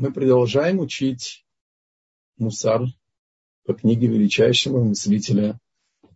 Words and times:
Мы 0.00 0.12
продолжаем 0.12 0.78
учить 0.78 1.44
мусар 2.36 2.82
по 3.64 3.74
книге 3.74 4.06
величайшего 4.06 4.84
мыслителя 4.84 5.58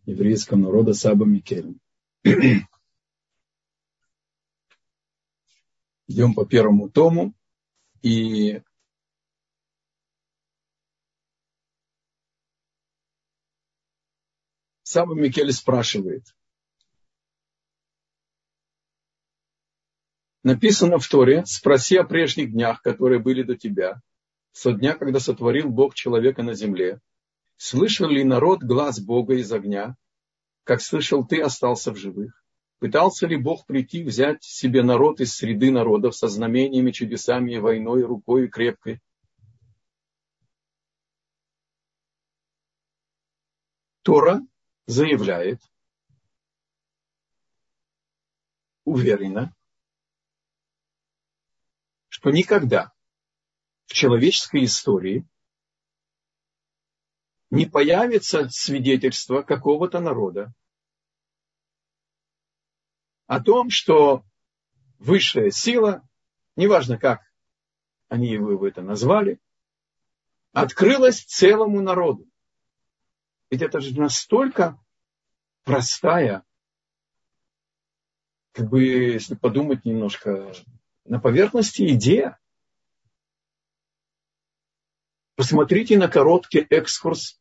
еврейского 0.07 0.57
народа 0.57 0.95
Саба 0.95 1.25
Микель. 1.25 1.81
Идем 6.07 6.35
по 6.35 6.47
первому 6.47 6.91
тому. 6.91 7.35
И 8.03 8.63
Саба 14.85 15.17
Микель 15.17 15.53
спрашивает. 15.53 16.33
Написано 20.43 20.99
в 20.99 21.07
Торе, 21.07 21.45
спроси 21.47 21.97
о 21.97 22.05
прежних 22.05 22.53
днях, 22.53 22.83
которые 22.83 23.21
были 23.21 23.43
до 23.43 23.57
тебя, 23.57 24.03
со 24.51 24.73
дня, 24.73 24.95
когда 24.95 25.21
сотворил 25.21 25.69
Бог 25.69 25.95
человека 25.95 26.43
на 26.43 26.55
земле. 26.55 27.01
Слышал 27.57 28.09
ли 28.09 28.25
народ 28.25 28.63
глаз 28.63 29.01
Бога 29.01 29.35
из 29.35 29.53
огня, 29.53 29.95
как 30.65 30.81
слышал 30.81 31.25
ты, 31.25 31.41
остался 31.41 31.93
в 31.93 31.97
живых? 31.97 32.45
Пытался 32.81 33.29
ли 33.29 33.37
Бог 33.37 33.67
прийти, 33.67 34.03
взять 34.03 34.43
себе 34.43 34.83
народ 34.83 35.21
из 35.21 35.33
среды 35.35 35.71
народов 35.71 36.17
со 36.17 36.27
знамениями, 36.27 36.91
чудесами, 36.91 37.57
войной, 37.57 38.03
рукой 38.03 38.49
крепкой? 38.49 39.01
Тора 44.03 44.41
заявляет 44.87 45.61
уверенно, 48.85 49.55
что 52.23 52.31
никогда 52.31 52.93
в 53.87 53.95
человеческой 53.95 54.65
истории 54.65 55.27
не 57.51 57.67
появится 57.67 58.49
свидетельство 58.49 59.43
какого-то 59.43 59.99
народа 59.99 60.55
о 63.27 63.41
том, 63.41 63.71
что 63.71 64.25
высшая 65.01 65.51
сила, 65.51 66.09
неважно 66.55 66.97
как 66.97 67.23
они 68.09 68.29
его 68.29 68.69
это 68.69 68.83
назвали, 68.83 69.41
открылась 70.53 71.25
целому 71.25 71.81
народу. 71.81 72.31
Ведь 73.51 73.63
это 73.63 73.81
же 73.81 73.99
настолько 73.99 74.79
простая, 75.65 76.45
как 78.53 78.69
бы, 78.69 78.85
если 78.85 79.35
подумать 79.35 79.85
немножко 79.85 80.55
на 81.05 81.19
поверхности 81.19 81.95
идея. 81.95 82.39
Посмотрите 85.35 85.99
на 85.99 86.09
короткий 86.09 86.61
экскурс 86.61 87.41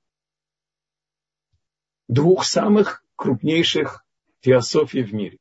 двух 2.08 2.45
самых 2.45 3.06
крупнейших 3.16 4.06
теософий 4.40 5.03
в 5.03 5.14
мире. 5.14 5.38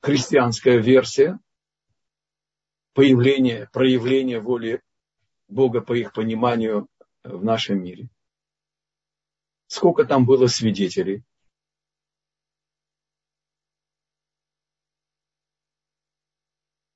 Христианская 0.00 0.78
версия 0.78 1.38
появления, 2.92 3.68
проявления 3.72 4.40
воли 4.40 4.82
Бога 5.46 5.80
по 5.80 5.92
их 5.92 6.12
пониманию 6.12 6.88
в 7.22 7.44
нашем 7.44 7.82
мире– 7.82 8.08
Сколько 9.72 10.04
там 10.04 10.26
было 10.26 10.48
свидетелей? 10.48 11.24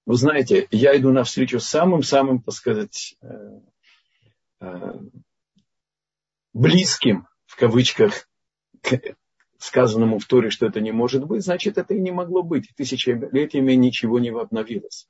Вы 0.05 0.15
знаете, 0.17 0.69
я 0.71 0.95
иду 0.95 1.11
навстречу 1.11 1.59
самым-самым, 1.59 2.43
так 2.43 2.53
сказать, 2.53 3.17
э, 3.23 3.61
э, 4.61 4.93
близким, 6.53 7.27
в 7.47 7.56
кавычках, 7.56 8.28
к 8.83 9.00
сказанному 9.56 10.19
в 10.19 10.27
Торе, 10.27 10.50
что 10.50 10.67
это 10.67 10.83
не 10.83 10.93
может 10.93 11.25
быть, 11.25 11.45
значит, 11.45 11.79
это 11.79 11.95
и 11.95 12.00
не 12.00 12.11
могло 12.11 12.43
быть. 12.43 12.71
Тысячелетиями 12.77 13.73
ничего 13.73 14.19
не 14.19 14.29
обновилось. 14.29 15.09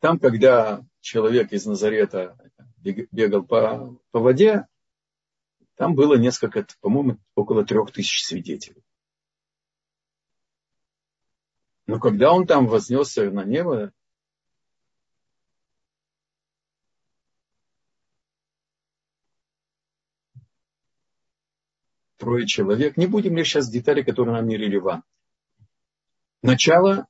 Там, 0.00 0.18
когда 0.18 0.84
человек 1.00 1.50
из 1.52 1.64
Назарета 1.64 2.36
бегал 2.82 3.42
по, 3.42 3.98
по 4.10 4.20
воде, 4.20 4.66
там 5.76 5.94
было 5.94 6.16
несколько, 6.16 6.66
по-моему, 6.80 7.18
около 7.34 7.64
трех 7.64 7.90
тысяч 7.90 8.24
свидетелей. 8.24 8.84
Но 11.86 11.98
когда 11.98 12.32
он 12.32 12.46
там 12.46 12.66
вознесся 12.66 13.30
на 13.30 13.44
небо, 13.44 13.92
трое 22.16 22.46
человек, 22.46 22.96
не 22.96 23.06
будем 23.06 23.36
ли 23.36 23.44
сейчас 23.44 23.68
детали, 23.68 24.02
которые 24.02 24.36
нам 24.36 24.46
не 24.46 24.56
релевантны. 24.56 25.10
Начало 26.40 27.06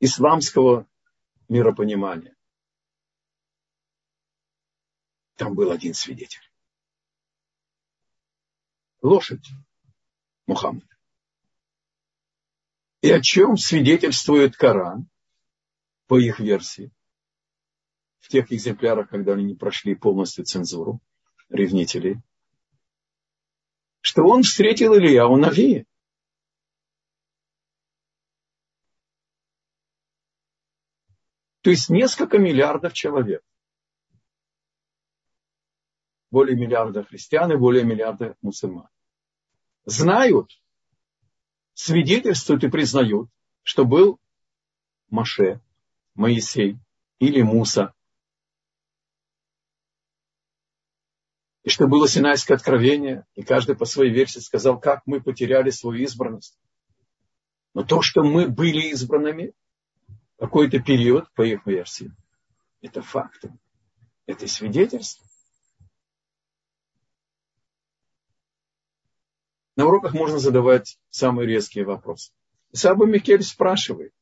исламского 0.00 0.86
миропонимания. 1.48 2.35
Там 5.36 5.54
был 5.54 5.70
один 5.70 5.92
свидетель. 5.94 6.50
Лошадь 9.02 9.46
Мухаммад. 10.46 10.84
И 13.02 13.10
о 13.10 13.20
чем 13.20 13.56
свидетельствует 13.56 14.56
Коран, 14.56 15.08
по 16.06 16.18
их 16.18 16.40
версии, 16.40 16.90
в 18.18 18.28
тех 18.28 18.50
экземплярах, 18.50 19.10
когда 19.10 19.34
они 19.34 19.44
не 19.44 19.54
прошли 19.54 19.94
полностью 19.94 20.44
цензуру 20.44 21.00
ревнителей, 21.50 22.16
что 24.00 24.22
он 24.22 24.42
встретил 24.42 24.96
Илья 24.96 25.28
у 25.28 25.36
Навии. 25.36 25.86
То 31.60 31.70
есть 31.70 31.90
несколько 31.90 32.38
миллиардов 32.38 32.94
человек 32.94 33.42
более 36.36 36.54
миллиарда 36.54 37.02
христиан 37.02 37.50
и 37.50 37.56
более 37.56 37.82
миллиарда 37.82 38.36
мусульман. 38.42 38.90
Знают, 39.86 40.50
свидетельствуют 41.72 42.62
и 42.62 42.68
признают, 42.68 43.30
что 43.62 43.86
был 43.86 44.20
Маше, 45.08 45.62
Моисей 46.14 46.78
или 47.20 47.40
Муса. 47.40 47.94
И 51.62 51.70
что 51.70 51.88
было 51.88 52.06
Синайское 52.06 52.58
откровение, 52.58 53.24
и 53.34 53.42
каждый 53.42 53.74
по 53.74 53.86
своей 53.86 54.12
версии 54.12 54.40
сказал, 54.40 54.78
как 54.78 55.06
мы 55.06 55.22
потеряли 55.22 55.70
свою 55.70 56.02
избранность. 56.02 56.58
Но 57.72 57.82
то, 57.82 58.02
что 58.02 58.22
мы 58.22 58.46
были 58.46 58.90
избранными 58.90 59.54
какой-то 60.38 60.80
период, 60.80 61.32
по 61.32 61.40
их 61.40 61.66
версии, 61.66 62.14
это 62.82 63.00
факты, 63.00 63.58
это 64.26 64.46
свидетельство. 64.46 65.25
На 69.76 69.86
уроках 69.86 70.14
можно 70.14 70.38
задавать 70.38 70.98
самые 71.10 71.46
резкие 71.46 71.84
вопросы. 71.84 72.32
Саба 72.72 73.06
Микель 73.06 73.42
спрашивает, 73.42 74.12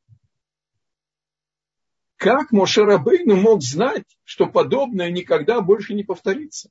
как 2.16 2.52
Моше 2.52 2.84
Рабейну 2.84 3.36
мог 3.36 3.62
знать, 3.62 4.06
что 4.24 4.46
подобное 4.46 5.10
никогда 5.10 5.60
больше 5.60 5.94
не 5.94 6.02
повторится? 6.02 6.70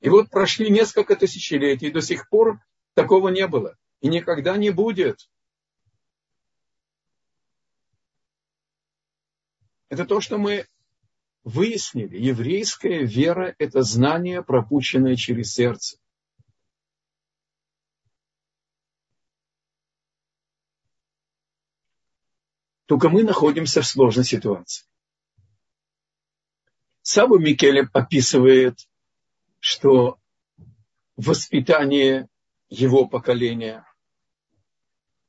И 0.00 0.08
вот 0.08 0.30
прошли 0.30 0.70
несколько 0.70 1.16
тысячелетий, 1.16 1.88
и 1.88 1.92
до 1.92 2.00
сих 2.00 2.28
пор 2.28 2.60
такого 2.94 3.28
не 3.28 3.46
было. 3.46 3.76
И 4.00 4.08
никогда 4.08 4.56
не 4.56 4.70
будет. 4.70 5.28
Это 9.88 10.04
то, 10.04 10.20
что 10.20 10.38
мы 10.38 10.66
выяснили. 11.44 12.16
Еврейская 12.16 13.04
вера– 13.04 13.54
это 13.58 13.82
знание, 13.82 14.42
пропущенное 14.42 15.16
через 15.16 15.52
сердце. 15.52 15.99
Только 22.90 23.08
мы 23.08 23.22
находимся 23.22 23.82
в 23.82 23.86
сложной 23.86 24.24
ситуации. 24.24 24.84
Сабу 27.02 27.38
Микелем 27.38 27.88
описывает, 27.92 28.80
что 29.60 30.18
воспитание 31.14 32.28
его 32.68 33.06
поколения, 33.06 33.86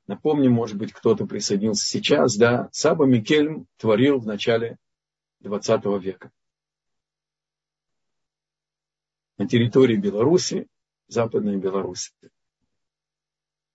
напомню, 0.07 0.49
может 0.49 0.75
быть, 0.75 0.91
кто-то 0.91 1.27
присоединился 1.27 1.85
сейчас, 1.85 2.35
да, 2.35 2.67
Саба 2.71 3.05
Микельм 3.05 3.67
творил 3.77 4.17
в 4.17 4.25
начале 4.25 4.79
20 5.41 5.85
века. 6.01 6.31
На 9.37 9.47
территории 9.47 9.97
Беларуси 9.97 10.67
Западная 11.07 11.57
Беларусь. 11.57 12.11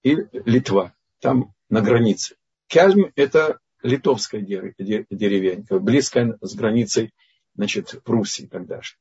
И 0.02 0.16
Литва, 0.32 0.92
там 1.20 1.54
на 1.68 1.82
границе. 1.82 2.34
Кельм– 2.66 3.12
это 3.14 3.60
литовская 3.82 4.40
деревенька, 4.40 5.78
близкая 5.78 6.38
с 6.40 6.55
границей 6.55 7.12
значит, 7.55 8.02
Пруссии 8.05 8.46
тогда 8.46 8.81
же. 8.82 8.96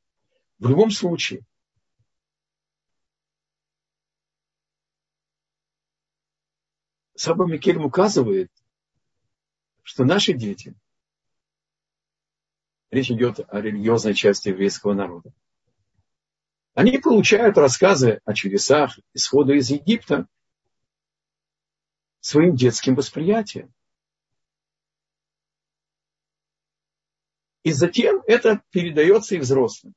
В 0.60 0.70
любом 0.70 0.92
случае, 0.92 1.46
Саба 7.16 7.46
Микельм 7.46 7.86
указывает, 7.86 8.52
что 9.84 10.04
наши 10.04 10.34
дети, 10.34 10.76
речь 12.92 13.12
идет 13.12 13.40
о 13.48 13.62
религиозной 13.62 14.14
части 14.14 14.50
еврейского 14.50 14.94
народа, 14.94 15.34
они 16.74 16.98
получают 16.98 17.58
рассказы 17.58 18.20
о 18.26 18.34
чудесах 18.34 19.00
исхода 19.14 19.54
из 19.54 19.70
Египта 19.70 20.28
своим 22.20 22.56
детским 22.56 22.96
восприятием. 22.96 23.74
И 27.66 27.72
затем 27.72 28.22
это 28.28 28.62
передается 28.70 29.34
и 29.34 29.40
взрослым. 29.40 29.96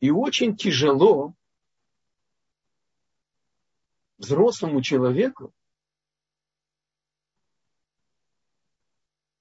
И 0.00 0.10
очень 0.10 0.54
тяжело 0.54 1.32
взрослому 4.18 4.82
человеку 4.82 5.54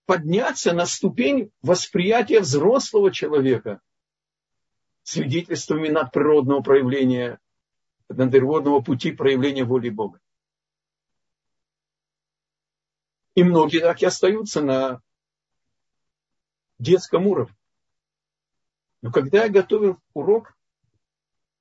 подняться 0.06 0.72
на 0.72 0.86
ступень 0.86 1.52
восприятия 1.62 2.40
взрослого 2.40 3.12
человека 3.12 3.82
свидетельствами 5.04 5.90
надприродного 5.90 6.62
проявления, 6.62 7.40
надприродного 8.08 8.80
пути 8.80 9.12
проявления 9.12 9.66
воли 9.66 9.90
Бога. 9.90 10.22
И 13.36 13.44
многие 13.44 13.82
так 13.82 14.02
и 14.02 14.06
остаются 14.06 14.62
на 14.62 15.02
детском 16.80 17.28
уровне. 17.28 17.56
Но 19.02 19.12
когда 19.12 19.44
я 19.44 19.50
готовил 19.50 20.02
урок, 20.14 20.58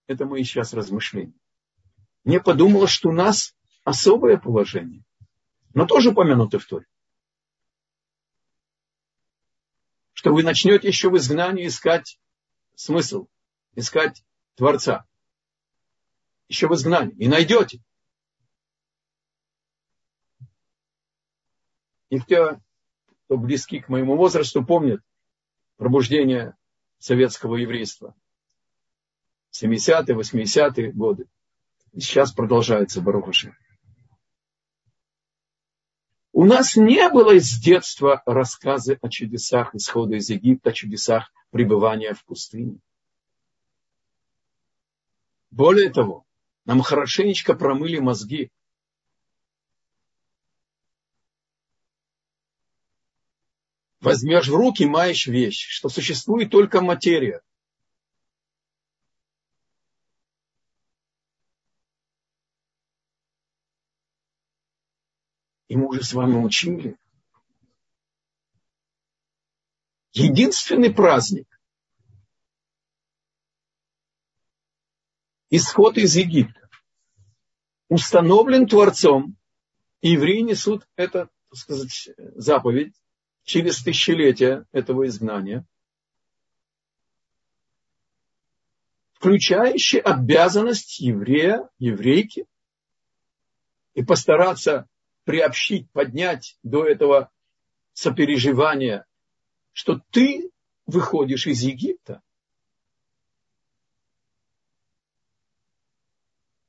это 0.07 0.25
мои 0.25 0.45
сейчас 0.45 0.73
размышления, 0.73 1.39
мне 2.25 2.41
подумалось, 2.41 2.91
что 2.91 3.11
у 3.11 3.13
нас 3.13 3.55
особое 3.85 4.37
положение, 4.37 5.05
но 5.75 5.87
тоже 5.87 6.11
упомянуто 6.11 6.59
в 6.59 6.67
Торе. 6.67 6.87
Что 10.13 10.33
вы 10.33 10.43
начнете 10.43 10.89
еще 10.89 11.11
в 11.11 11.17
изгнании 11.17 11.67
искать 11.67 12.19
смысл, 12.75 13.29
искать 13.75 14.25
Творца. 14.57 15.07
Еще 16.49 16.69
в 16.69 16.75
изгнании. 16.75 17.15
И 17.17 17.29
найдете. 17.29 17.81
И 22.09 22.19
кто, 22.21 22.61
кто 23.27 23.37
близки 23.37 23.81
к 23.81 23.89
моему 23.89 24.17
возрасту, 24.17 24.65
помнят 24.65 25.01
пробуждение 25.77 26.57
советского 26.99 27.57
еврейства. 27.57 28.15
70-е, 29.53 30.15
80-е 30.15 30.93
годы. 30.93 31.27
И 31.93 32.01
сейчас 32.01 32.33
продолжается 32.33 33.01
Барухаши. 33.01 33.57
У 36.33 36.45
нас 36.45 36.77
не 36.77 37.09
было 37.09 37.41
с 37.41 37.59
детства 37.59 38.23
рассказы 38.27 38.99
о 39.01 39.09
чудесах 39.09 39.75
исхода 39.75 40.17
из 40.17 40.29
Египта, 40.29 40.71
о 40.71 40.73
чудесах 40.73 41.33
пребывания 41.51 42.13
в 42.13 42.25
пустыне. 42.25 42.79
Более 45.51 45.91
того, 45.91 46.27
нам 46.67 46.83
хорошенечко 46.83 47.55
промыли 47.55 47.99
мозги 47.99 48.51
возьмешь 54.07 54.47
в 54.47 54.55
руки, 54.55 54.85
маешь 54.85 55.27
вещь, 55.27 55.67
что 55.69 55.89
существует 55.89 56.49
только 56.49 56.81
материя. 56.81 57.43
И 65.67 65.77
мы 65.77 65.89
уже 65.89 66.05
с 66.05 66.13
вами 66.13 66.37
учили. 66.37 66.97
Единственный 70.13 70.95
праздник, 70.95 71.49
исход 75.51 75.99
из 75.99 76.15
Египта, 76.15 76.71
установлен 77.89 78.69
Творцом, 78.69 79.37
и 80.01 80.13
евреи 80.13 80.43
несут 80.43 80.87
это, 80.95 81.29
так 81.49 81.59
сказать, 81.59 82.11
заповедь 82.37 82.95
через 83.47 83.81
тысячелетия 83.83 84.67
этого 84.73 85.07
изгнания, 85.07 85.65
включающий 89.15 90.01
обязанность 90.01 90.99
еврея, 90.99 91.71
еврейки, 91.79 92.47
и 93.95 94.05
постараться 94.05 94.87
приобщить, 95.25 95.91
поднять 95.93 96.59
до 96.63 96.85
этого 96.85 97.31
сопереживания, 97.95 99.07
что 99.73 100.03
ты 100.11 100.51
выходишь 100.85 101.47
из 101.47 101.63
Египта. 101.63 102.21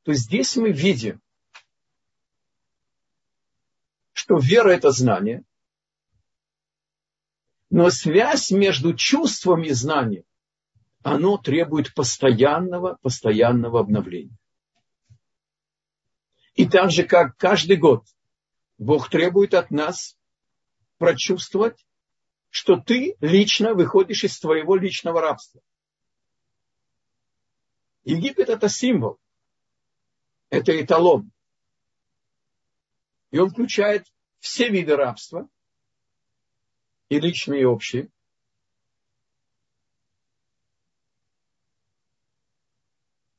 То 0.04 0.14
здесь 0.14 0.56
мы 0.56 0.72
видим, 0.72 1.22
что 4.14 4.38
вера– 4.38 4.70
это 4.72 4.92
знание, 4.92 5.44
но 7.70 7.90
связь 7.90 8.52
между 8.52 8.94
чувством 8.96 9.64
и 9.64 9.72
знанием, 9.72 10.24
оно 11.04 11.38
требует 11.38 11.94
постоянного, 11.94 12.98
постоянного 13.02 13.80
обновления. 13.80 14.38
И 16.54 16.68
так 16.68 16.92
же, 16.92 17.04
как 17.04 17.38
каждый 17.38 17.78
год 17.78 18.06
Бог 18.78 19.10
требует 19.10 19.54
от 19.54 19.70
нас 19.70 20.18
прочувствовать, 20.98 21.86
что 22.50 22.78
ты 22.78 23.16
лично 23.20 23.74
выходишь 23.74 24.24
из 24.24 24.40
твоего 24.40 24.76
личного 24.76 25.22
рабства. 25.22 25.62
Египет– 28.04 28.50
это 28.50 28.70
символ, 28.70 29.20
это 30.50 30.80
эталон. 30.82 31.32
И 33.32 33.38
он 33.38 33.50
включает 33.50 34.08
все 34.40 34.70
виды 34.70 34.96
рабства– 34.96 35.50
и 37.10 37.20
личные, 37.20 37.62
и 37.62 37.66
общие. 37.66 38.10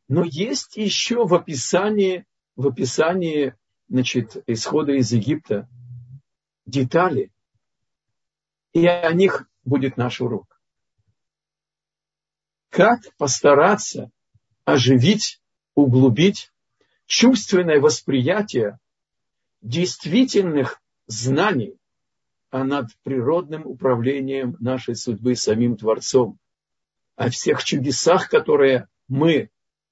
Но 0.08 0.25
есть 0.25 0.76
еще 0.76 1.26
в 1.26 1.34
описании, 1.34 2.25
в 2.56 2.66
описании 2.66 3.54
значит, 3.88 4.42
исхода 4.46 4.92
из 4.92 5.12
Египта 5.12 5.68
детали, 6.64 7.30
и 8.72 8.87
о 8.87 9.12
них 9.12 9.48
будет 9.64 9.96
наш 9.96 10.20
урок. 10.20 10.60
Как 12.70 13.00
постараться 13.16 14.10
оживить, 14.64 15.42
углубить 15.75 16.52
чувственное 17.06 17.80
восприятие 17.80 18.78
действительных 19.62 20.80
знаний, 21.06 21.77
а 22.50 22.64
над 22.64 22.88
природным 23.02 23.67
управлением 23.67 24.57
нашей 24.61 24.95
судьбы 24.95 25.37
самим 25.37 25.76
Творцом. 25.76 26.38
О 27.17 27.31
всех 27.31 27.62
чудесах, 27.64 28.28
которые 28.28 28.88
мы, 29.09 29.50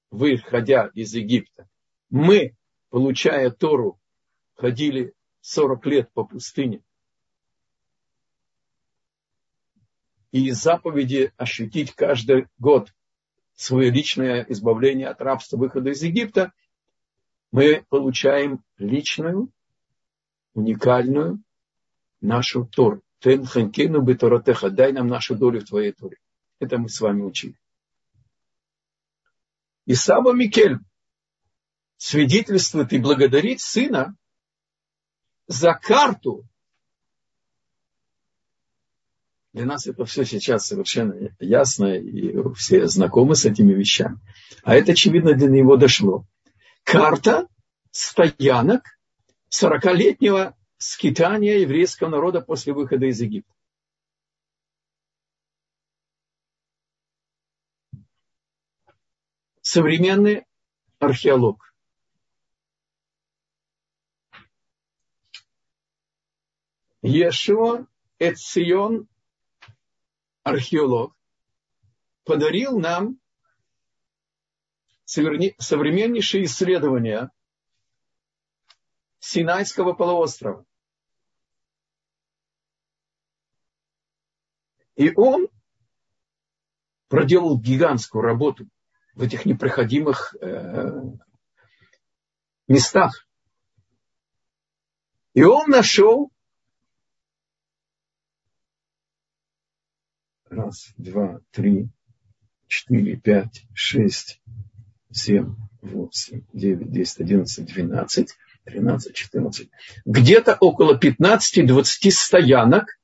выходя 0.09 0.89
из 0.93 1.13
Египта, 1.13 1.67
мы, 2.09 2.55
получая 2.89 3.51
Тору, 3.51 3.99
ходили 4.55 5.13
40 5.41 5.85
лет 5.85 6.11
по 6.13 6.23
пустыне. 6.23 6.81
И 10.31 10.47
из 10.47 10.61
заповеди 10.61 11.31
ощутить 11.37 11.93
каждый 11.93 12.47
год 12.57 12.93
свое 13.55 13.89
личное 13.89 14.45
избавление 14.49 15.07
от 15.07 15.21
рабства, 15.21 15.57
выхода 15.57 15.91
из 15.91 16.01
Египта, 16.03 16.53
мы 17.51 17.85
получаем 17.89 18.63
личную, 18.77 19.49
уникальную 20.53 21.41
нашу 22.21 22.65
Тору. 22.65 23.01
Тен 23.19 23.45
ханкину 23.45 24.01
бетаратеха, 24.01 24.69
дай 24.69 24.91
нам 24.93 25.07
нашу 25.07 25.35
долю 25.35 25.61
в 25.61 25.65
твоей 25.65 25.91
Торе. 25.91 26.17
Это 26.59 26.77
мы 26.77 26.89
с 26.89 27.01
вами 27.01 27.23
учили. 27.23 27.57
И 29.85 29.95
Саба 29.95 30.33
Микель 30.33 30.79
свидетельствует 31.97 32.93
и 32.93 32.99
благодарит 32.99 33.59
сына 33.59 34.15
за 35.47 35.73
карту 35.73 36.45
Для 39.57 39.65
нас 39.65 39.87
это 39.87 40.05
все 40.05 40.23
сейчас 40.23 40.67
совершенно 40.67 41.35
ясно, 41.39 41.95
и 41.95 42.31
все 42.53 42.85
знакомы 42.87 43.35
с 43.35 43.43
этими 43.43 43.73
вещами. 43.73 44.19
А 44.63 44.75
это, 44.75 44.91
очевидно, 44.91 45.33
для 45.33 45.47
него 45.47 45.77
дошло. 45.77 46.27
Карта 46.83 47.47
стоянок 47.89 48.83
40-летнего 49.49 50.53
скитания 50.77 51.57
еврейского 51.57 52.09
народа 52.09 52.41
после 52.41 52.73
выхода 52.73 53.05
из 53.05 53.19
Египта. 53.21 53.53
Современный 59.61 60.45
археолог. 60.99 61.73
Ешуа 67.01 67.85
Эцион, 68.19 69.07
археолог, 70.43 71.15
подарил 72.23 72.79
нам 72.79 73.19
современнейшие 75.05 76.45
исследования 76.45 77.31
Синайского 79.19 79.93
полуострова. 79.93 80.66
И 84.97 85.13
он 85.15 85.47
проделал 87.07 87.57
гигантскую 87.57 88.23
работу 88.23 88.67
в 89.13 89.21
этих 89.21 89.45
непроходимых 89.45 90.35
э, 90.41 91.01
местах. 92.67 93.27
И 95.33 95.43
он 95.43 95.69
нашел 95.69 96.31
раз, 100.49 100.93
два, 100.97 101.41
три, 101.51 101.89
четыре, 102.67 103.17
пять, 103.17 103.67
шесть, 103.75 104.41
семь, 105.11 105.55
восемь, 105.81 106.43
девять, 106.53 106.91
десять, 106.91 107.21
одиннадцать, 107.21 107.65
двенадцать, 107.65 108.35
тринадцать, 108.63 109.15
четырнадцать. 109.15 109.69
Где-то 110.05 110.57
около 110.59 110.97
15-20 110.97 111.83
стоянок, 112.09 112.96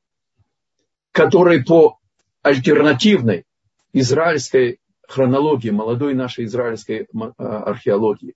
которые 1.14 1.64
по 1.64 2.00
альтернативной 2.42 3.46
израильской 3.94 4.80
хронологии, 5.08 5.70
молодой 5.70 6.16
нашей 6.16 6.46
израильской 6.46 7.08
а, 7.38 7.64
археологии, 7.64 8.36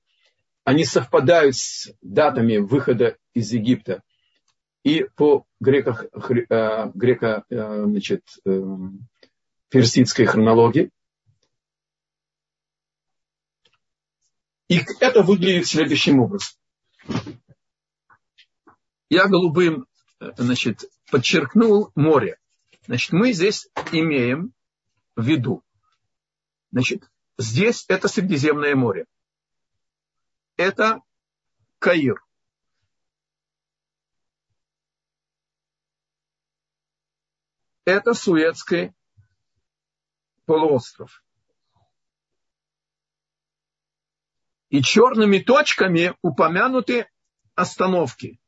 они 0.64 0.86
совпадают 0.86 1.56
с 1.56 1.92
датами 2.02 2.58
выхода 2.58 3.18
из 3.34 3.52
Египта 3.52 4.04
и 4.84 5.06
по 5.16 5.46
греко, 5.60 6.08
а, 6.50 6.92
греко 6.94 7.44
а, 7.50 7.84
значит, 7.86 8.22
эм, 8.46 9.08
персидской 9.70 10.26
хронологии. 10.26 10.92
И 14.68 14.82
это 15.00 15.24
выглядит 15.24 15.66
следующим 15.66 16.20
образом. 16.20 16.56
Я 19.10 19.28
голубым 19.28 19.88
значит, 20.38 20.84
подчеркнул 21.10 21.92
море. 21.96 22.38
Значит, 22.88 23.12
мы 23.12 23.32
здесь 23.34 23.70
имеем 23.92 24.54
в 25.16 25.24
виду 25.24 25.64
Значит, 26.72 27.10
здесь 27.38 27.86
это 27.88 28.08
Средиземное 28.08 28.76
море. 28.76 29.06
Это 30.58 31.02
Каир. 31.80 32.24
Это 37.86 38.14
Суэцкий 38.14 38.94
полуостров. 40.46 41.24
И 44.70 44.82
черными 44.82 45.40
точками 45.40 46.14
упомянуты 46.22 47.10
остановки. 47.56 48.40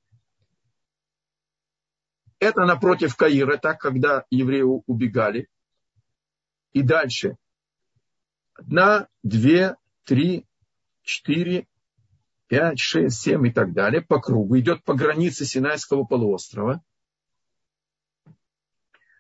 Это 2.40 2.66
напротив 2.66 3.16
Каира, 3.16 3.58
так 3.58 3.80
когда 3.80 4.26
евреи 4.30 4.62
убегали. 4.62 5.50
И 6.72 6.82
дальше 6.82 7.36
одна, 8.54 9.08
две, 9.24 9.76
три, 10.04 10.46
четыре, 11.04 11.68
пять, 12.48 12.80
шесть, 12.80 13.22
семь 13.22 13.48
и 13.48 13.52
так 13.52 13.74
далее, 13.74 14.02
по 14.02 14.20
кругу, 14.20 14.58
идет 14.60 14.84
по 14.84 14.94
границе 14.94 15.46
Синайского 15.46 16.04
полуострова. 16.04 16.82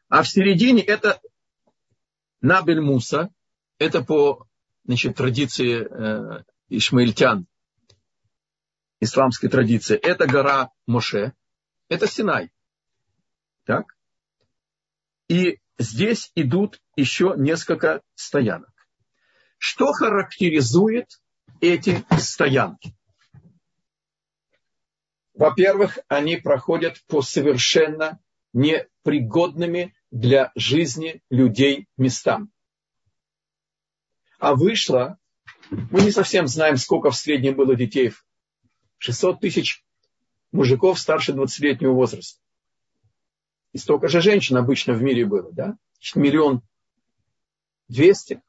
А 0.07 0.23
в 0.23 0.27
середине 0.27 0.81
это 0.81 1.19
Набель 2.41 2.81
Муса, 2.81 3.29
это 3.77 4.03
по 4.03 4.47
значит, 4.85 5.15
традиции 5.15 5.85
э, 5.87 6.43
ишмаильтян, 6.69 7.45
исламской 8.99 9.49
традиции, 9.49 9.95
это 9.97 10.25
гора 10.25 10.71
Моше, 10.87 11.33
это 11.89 12.07
Синай. 12.07 12.51
Так? 13.69 13.95
И 15.27 15.59
здесь 15.77 16.31
идут 16.33 16.81
еще 16.95 17.35
несколько 17.37 18.01
стоянок. 18.15 18.73
Что 19.59 19.91
характеризует 19.91 21.21
эти 21.61 22.03
стоянки? 22.17 22.95
Во-первых, 25.35 25.99
они 26.07 26.37
проходят 26.37 26.99
по 27.05 27.21
совершенно 27.21 28.19
непригодными 28.53 29.93
для 30.09 30.51
жизни 30.55 31.21
людей 31.29 31.87
местам. 31.95 32.51
А 34.39 34.55
вышло, 34.55 35.19
мы 35.69 36.01
не 36.01 36.09
совсем 36.09 36.47
знаем, 36.47 36.77
сколько 36.77 37.11
в 37.11 37.15
среднем 37.15 37.53
было 37.53 37.75
детей. 37.75 38.13
600 38.97 39.39
тысяч 39.39 39.85
мужиков 40.51 40.99
старше 40.99 41.33
20-летнего 41.33 41.93
возраста. 41.93 42.41
И 43.73 43.77
столько 43.77 44.07
же 44.07 44.21
женщин 44.21 44.57
обычно 44.57 44.93
в 44.93 45.01
мире 45.01 45.25
было, 45.25 45.51
да? 45.51 45.77
Миллион 46.15 46.61
двести. 47.87 48.41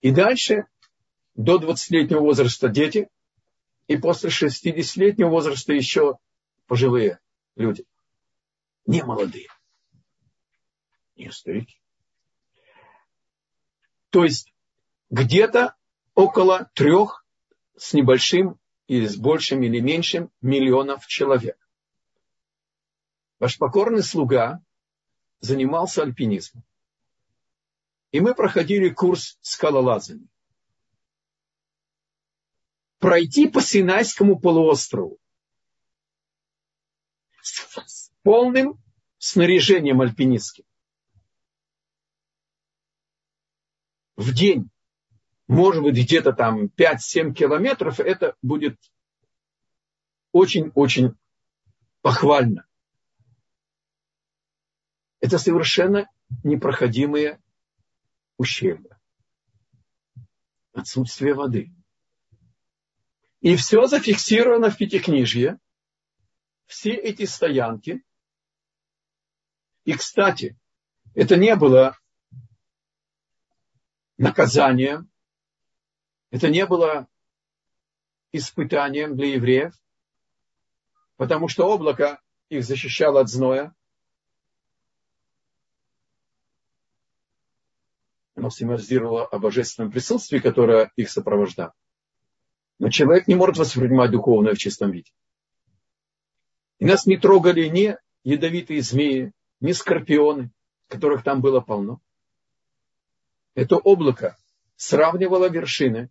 И 0.00 0.12
дальше 0.12 0.66
до 1.34 1.58
20-летнего 1.58 2.20
возраста 2.20 2.68
дети, 2.68 3.08
и 3.86 3.96
после 3.96 4.30
60-летнего 4.30 5.28
возраста 5.28 5.72
еще 5.72 6.18
пожилые 6.66 7.18
люди. 7.56 7.84
Не 8.86 9.02
молодые. 9.02 9.48
Не 11.16 11.30
старики. 11.32 11.80
То 14.10 14.24
есть 14.24 14.52
где-то 15.10 15.74
около 16.14 16.70
трех 16.74 17.24
с 17.76 17.92
небольшим 17.94 18.58
или 18.86 19.06
с 19.06 19.16
большим 19.16 19.62
или 19.62 19.80
меньшим 19.80 20.30
миллионов 20.40 21.06
человек. 21.06 21.56
Ваш 23.40 23.56
покорный 23.56 24.02
слуга 24.02 24.62
занимался 25.40 26.02
альпинизмом. 26.02 26.62
И 28.12 28.20
мы 28.20 28.34
проходили 28.34 28.90
курс 28.90 29.38
скалолазания. 29.40 30.28
Пройти 32.98 33.48
по 33.48 33.62
Синайскому 33.62 34.38
полуострову 34.38 35.18
с 37.40 38.12
полным 38.22 38.78
снаряжением 39.16 40.02
альпинистским. 40.02 40.64
В 44.16 44.34
день, 44.34 44.68
может 45.46 45.82
быть, 45.82 45.96
где-то 45.96 46.34
там 46.34 46.66
5-7 46.66 47.32
километров, 47.32 48.00
это 48.00 48.36
будет 48.42 48.78
очень-очень 50.32 51.16
похвально. 52.02 52.66
Это 55.20 55.38
совершенно 55.38 56.10
непроходимые 56.42 57.40
ущелья. 58.36 58.98
Отсутствие 60.72 61.34
воды. 61.34 61.72
И 63.40 63.56
все 63.56 63.86
зафиксировано 63.86 64.70
в 64.70 64.76
Пятикнижье. 64.76 65.58
Все 66.66 66.92
эти 66.92 67.24
стоянки. 67.24 68.02
И, 69.84 69.92
кстати, 69.94 70.58
это 71.14 71.36
не 71.36 71.56
было 71.56 71.98
наказанием, 74.16 75.10
это 76.30 76.48
не 76.48 76.66
было 76.66 77.08
испытанием 78.32 79.16
для 79.16 79.34
евреев, 79.34 79.74
потому 81.16 81.48
что 81.48 81.66
облако 81.66 82.20
их 82.50 82.64
защищало 82.64 83.20
от 83.20 83.28
зноя, 83.28 83.74
оно 88.40 88.48
символизировало 88.48 89.26
о 89.26 89.38
божественном 89.38 89.92
присутствии, 89.92 90.38
которое 90.38 90.90
их 90.96 91.10
сопровождало. 91.10 91.74
Но 92.78 92.88
человек 92.88 93.28
не 93.28 93.34
может 93.34 93.58
воспринимать 93.58 94.10
духовное 94.10 94.54
в 94.54 94.58
чистом 94.58 94.90
виде. 94.90 95.12
И 96.78 96.86
нас 96.86 97.04
не 97.04 97.18
трогали 97.18 97.66
ни 97.66 97.96
ядовитые 98.24 98.80
змеи, 98.80 99.32
ни 99.60 99.72
скорпионы, 99.72 100.50
которых 100.88 101.22
там 101.22 101.42
было 101.42 101.60
полно. 101.60 102.00
Это 103.54 103.76
облако 103.76 104.38
сравнивало 104.76 105.50
вершины, 105.50 106.08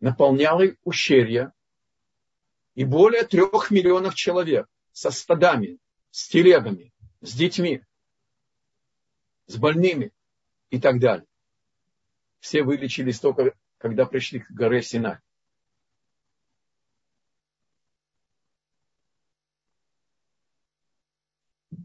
наполняло 0.00 0.64
ущелья, 0.82 1.52
и 2.74 2.84
более 2.84 3.22
трех 3.22 3.70
миллионов 3.70 4.16
человек 4.16 4.66
со 4.90 5.12
стадами, 5.12 5.78
с 6.10 6.26
телегами, 6.26 6.92
с 7.20 7.34
детьми, 7.34 7.82
с 9.46 9.56
больными 9.56 10.10
и 10.70 10.80
так 10.80 10.98
далее. 10.98 11.26
Все 12.46 12.62
вылечились 12.62 13.18
только, 13.18 13.56
когда 13.78 14.06
пришли 14.06 14.38
к 14.38 14.48
горе 14.52 14.80
Синай. 14.80 15.18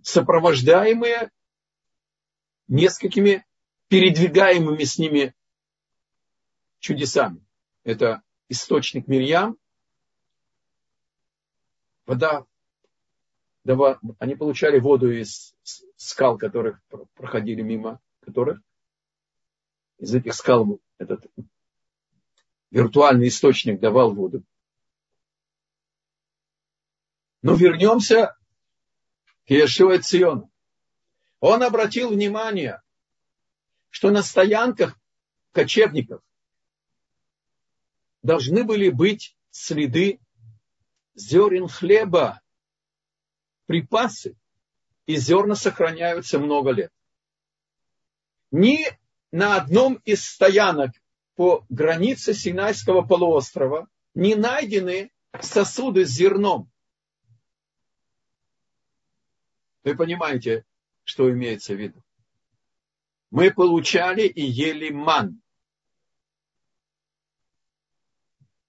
Сопровождаемые 0.03 1.31
несколькими 2.67 3.43
передвигаемыми 3.87 4.83
с 4.83 4.99
ними 4.99 5.33
чудесами. 6.77 7.43
Это 7.83 8.21
источник 8.47 9.07
Мирьям, 9.07 9.57
вода, 12.05 12.45
они 14.19 14.35
получали 14.35 14.77
воду 14.77 15.11
из 15.11 15.55
скал, 15.95 16.37
которых 16.37 16.79
проходили 17.15 17.63
мимо 17.63 17.99
которых. 18.19 18.61
Из 20.01 20.15
этих 20.15 20.33
скал 20.33 20.81
этот 20.97 21.23
виртуальный 22.71 23.27
источник 23.27 23.79
давал 23.79 24.15
воду. 24.15 24.43
Но 27.43 27.53
вернемся 27.53 28.35
к 29.45 29.51
Иешуа 29.51 29.99
Циону. 29.99 30.51
Он 31.39 31.61
обратил 31.61 32.09
внимание, 32.09 32.81
что 33.91 34.09
на 34.09 34.23
стоянках 34.23 34.99
кочевников 35.51 36.23
должны 38.23 38.63
были 38.63 38.89
быть 38.89 39.37
следы 39.51 40.19
зерен 41.13 41.67
хлеба, 41.67 42.41
припасы, 43.67 44.35
и 45.05 45.15
зерна 45.15 45.53
сохраняются 45.53 46.39
много 46.39 46.71
лет. 46.71 46.91
Ни 48.49 48.99
на 49.31 49.55
одном 49.55 49.95
из 50.05 50.25
стоянок 50.25 50.91
по 51.35 51.65
границе 51.69 52.33
Синайского 52.33 53.01
полуострова 53.01 53.87
не 54.13 54.35
найдены 54.35 55.11
сосуды 55.39 56.05
с 56.05 56.09
зерном. 56.09 56.69
Вы 59.83 59.95
понимаете, 59.95 60.65
что 61.03 61.31
имеется 61.31 61.73
в 61.73 61.77
виду? 61.77 62.03
мы 63.31 63.49
получали 63.51 64.27
и 64.27 64.41
ели 64.41 64.89
ман. 64.89 65.41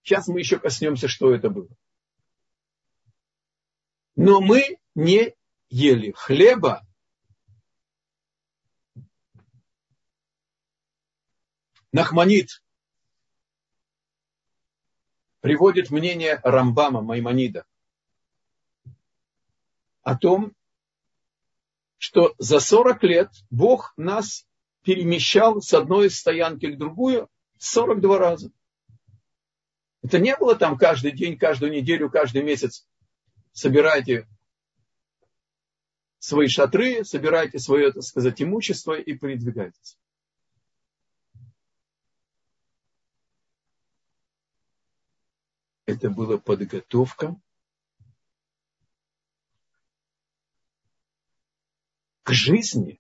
Сейчас 0.03 0.29
мы 0.29 0.39
еще 0.39 0.59
коснемся, 0.59 1.09
что 1.09 1.35
это 1.35 1.51
было. 1.51 1.69
Но 4.15 4.41
мы 4.41 4.79
не 4.95 5.35
ели 5.69 6.13
хлеба, 6.13 6.87
Нахманит 11.93 12.63
приводит 15.41 15.91
мнение 15.91 16.41
Рамбама 16.43 17.03
Маймонида 17.03 17.67
о 20.03 20.17
том, 20.17 20.55
что 21.99 22.35
за 22.39 22.61
40 22.61 23.03
лет 23.05 23.31
Бог 23.51 23.93
нас 23.99 24.47
перемещал 24.83 25.61
с 25.61 25.75
одной 25.75 26.11
стоянки 26.11 26.67
к 26.67 26.79
другую 26.79 27.29
42 27.59 28.19
раза. 28.19 28.51
Это 30.03 30.19
не 30.19 30.35
было 30.37 30.57
там 30.57 30.79
каждый 30.79 31.13
день, 31.13 31.37
каждую 31.37 31.73
неделю, 31.73 32.11
каждый 32.11 32.43
месяц. 32.43 32.89
Собирайте 33.53 34.27
свои 36.19 36.49
шатры, 36.49 37.05
собирайте 37.05 37.59
свое, 37.59 37.93
так 37.93 38.03
сказать, 38.03 38.41
имущество 38.41 38.99
и 38.99 39.13
передвигайтесь. 39.13 39.99
Это 45.93 46.09
была 46.09 46.39
подготовка 46.39 47.37
к 52.23 52.33
жизни 52.33 52.99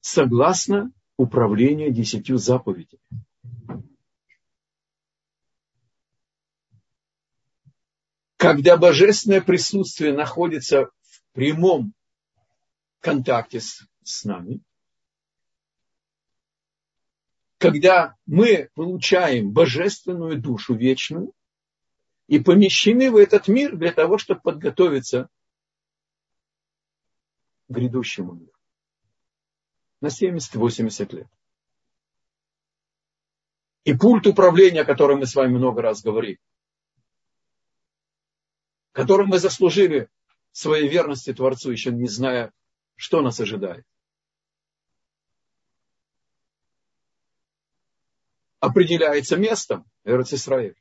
согласно 0.00 0.92
управлению 1.16 1.92
десятью 1.92 2.38
заповедями. 2.38 3.00
Когда 8.36 8.76
божественное 8.76 9.40
присутствие 9.40 10.12
находится 10.12 10.86
в 10.86 11.22
прямом 11.32 11.94
контакте 12.98 13.60
с, 13.60 13.86
с 14.02 14.24
нами, 14.24 14.60
когда 17.58 18.16
мы 18.26 18.70
получаем 18.74 19.52
божественную 19.52 20.40
душу 20.40 20.74
вечную 20.74 21.32
и 22.30 22.38
помещены 22.38 23.10
в 23.10 23.16
этот 23.16 23.48
мир 23.48 23.76
для 23.76 23.92
того, 23.92 24.16
чтобы 24.16 24.40
подготовиться 24.40 25.28
к 27.66 27.72
грядущему 27.72 28.34
миру 28.34 28.52
на 30.00 30.06
70-80 30.06 31.16
лет. 31.16 31.26
И 33.82 33.94
пульт 33.94 34.28
управления, 34.28 34.82
о 34.82 34.84
котором 34.84 35.18
мы 35.18 35.26
с 35.26 35.34
вами 35.34 35.56
много 35.56 35.82
раз 35.82 36.02
говорили, 36.02 36.38
которым 38.92 39.30
мы 39.30 39.40
заслужили 39.40 40.08
своей 40.52 40.88
верности 40.88 41.34
Творцу, 41.34 41.72
еще 41.72 41.90
не 41.90 42.06
зная, 42.06 42.52
что 42.94 43.22
нас 43.22 43.40
ожидает. 43.40 43.84
Определяется 48.60 49.36
местом 49.36 49.84
Эрц 50.04 50.32
Исраиль. 50.32 50.80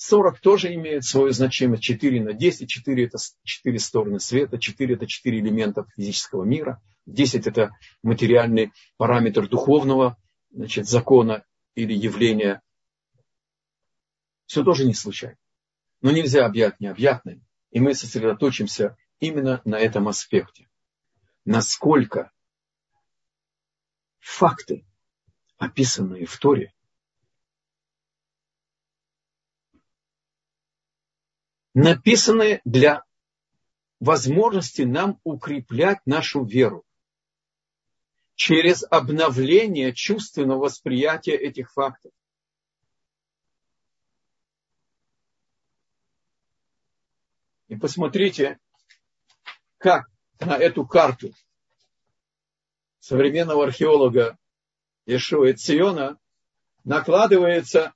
40 0.00 0.40
тоже 0.40 0.72
имеет 0.74 1.04
свое 1.04 1.30
значение. 1.30 1.78
4 1.78 2.22
на 2.22 2.32
10. 2.32 2.66
4 2.70 3.04
это 3.04 3.18
4 3.44 3.78
стороны 3.78 4.18
света. 4.18 4.56
4 4.56 4.94
это 4.94 5.06
4 5.06 5.38
элемента 5.38 5.86
физического 5.94 6.42
мира. 6.42 6.80
10 7.04 7.46
это 7.46 7.72
материальный 8.02 8.72
параметр 8.96 9.46
духовного 9.46 10.16
значит, 10.50 10.88
закона 10.88 11.44
или 11.74 11.92
явления. 11.92 12.62
Все 14.46 14.64
тоже 14.64 14.86
не 14.86 14.94
случайно. 14.94 15.36
Но 16.00 16.12
нельзя 16.12 16.46
объять 16.46 16.80
необъятное. 16.80 17.42
И 17.70 17.78
мы 17.78 17.94
сосредоточимся 17.94 18.96
именно 19.18 19.60
на 19.66 19.78
этом 19.78 20.08
аспекте. 20.08 20.70
Насколько 21.44 22.32
факты, 24.18 24.86
описанные 25.58 26.24
в 26.24 26.38
Торе, 26.38 26.72
написаны 31.74 32.60
для 32.64 33.04
возможности 34.00 34.82
нам 34.82 35.20
укреплять 35.24 36.00
нашу 36.06 36.44
веру 36.44 36.84
через 38.34 38.84
обновление 38.90 39.92
чувственного 39.92 40.60
восприятия 40.60 41.36
этих 41.36 41.72
фактов. 41.72 42.12
И 47.68 47.76
посмотрите, 47.76 48.58
как 49.78 50.10
на 50.40 50.56
эту 50.56 50.86
карту 50.86 51.32
современного 52.98 53.64
археолога 53.64 54.38
Ешуа 55.06 55.52
Циона 55.52 56.18
накладывается 56.84 57.92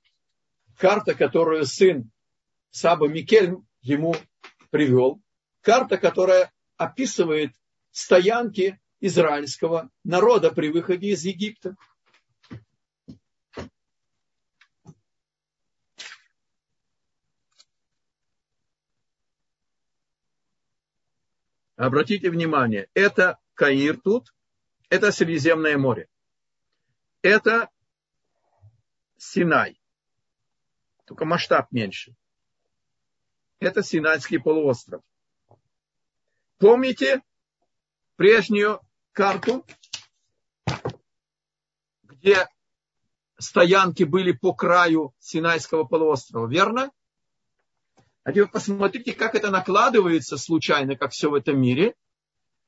карта, 0.77 1.15
которую 1.15 1.65
сын 1.65 2.11
Саба 2.75 3.07
Микель 3.07 3.55
ему 3.83 4.13
привел. 4.69 5.21
Карта, 5.61 5.97
которая 5.97 6.51
описывает 6.75 7.55
стоянки 7.91 8.81
израильского 8.99 9.89
народа 10.03 10.51
при 10.51 10.67
выходе 10.67 11.11
из 11.11 11.23
Египта. 11.23 11.77
Обратите 21.77 22.29
внимание, 22.29 22.89
это 22.93 23.39
Каир 23.53 24.01
тут, 24.01 24.35
это 24.89 25.13
Средиземное 25.13 25.77
море. 25.77 26.09
Это 27.21 27.69
Синай. 29.15 29.79
Только 31.05 31.23
масштаб 31.23 31.71
меньше. 31.71 32.17
Это 33.65 33.81
Синайский 33.81 34.37
полуостров. 34.37 35.01
Помните, 36.59 37.23
прежнюю 38.15 38.79
карту, 39.11 39.65
где 42.03 42.47
стоянки 43.39 44.03
были 44.03 44.33
по 44.33 44.53
краю 44.53 45.15
Синайского 45.17 45.83
полуострова, 45.83 46.47
верно? 46.47 46.91
А 48.23 48.31
теперь 48.31 48.49
посмотрите, 48.49 49.13
как 49.13 49.33
это 49.33 49.49
накладывается 49.49 50.37
случайно, 50.37 50.95
как 50.95 51.13
все 51.13 51.31
в 51.31 51.33
этом 51.33 51.59
мире, 51.59 51.95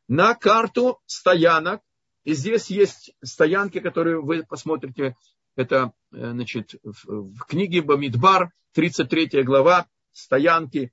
на 0.07 0.33
карту 0.33 0.99
стоянок. 1.05 1.83
И 2.23 2.33
здесь 2.33 2.71
есть 2.71 3.13
стоянки, 3.23 3.79
которые 3.81 4.19
вы 4.19 4.43
посмотрите, 4.43 5.15
это 5.55 5.93
э, 6.11 6.31
значит, 6.31 6.73
в, 6.81 7.45
книге 7.45 7.83
Бамидбар, 7.83 8.51
33 8.73 9.43
глава, 9.43 9.87
стоянки 10.17 10.91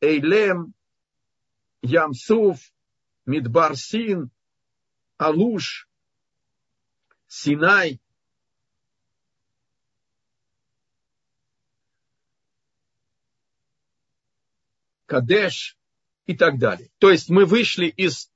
Эйлем, 0.00 0.74
Ямсуф, 1.80 2.58
Мидбар 3.24 3.76
Син, 3.76 4.30
Алуш, 5.16 5.88
Синай, 7.28 8.00
Кадеш 15.06 15.78
и 16.26 16.36
так 16.36 16.58
далее. 16.58 16.90
То 16.98 17.10
есть 17.10 17.30
мы 17.30 17.44
вышли 17.46 17.86
из 17.86 18.30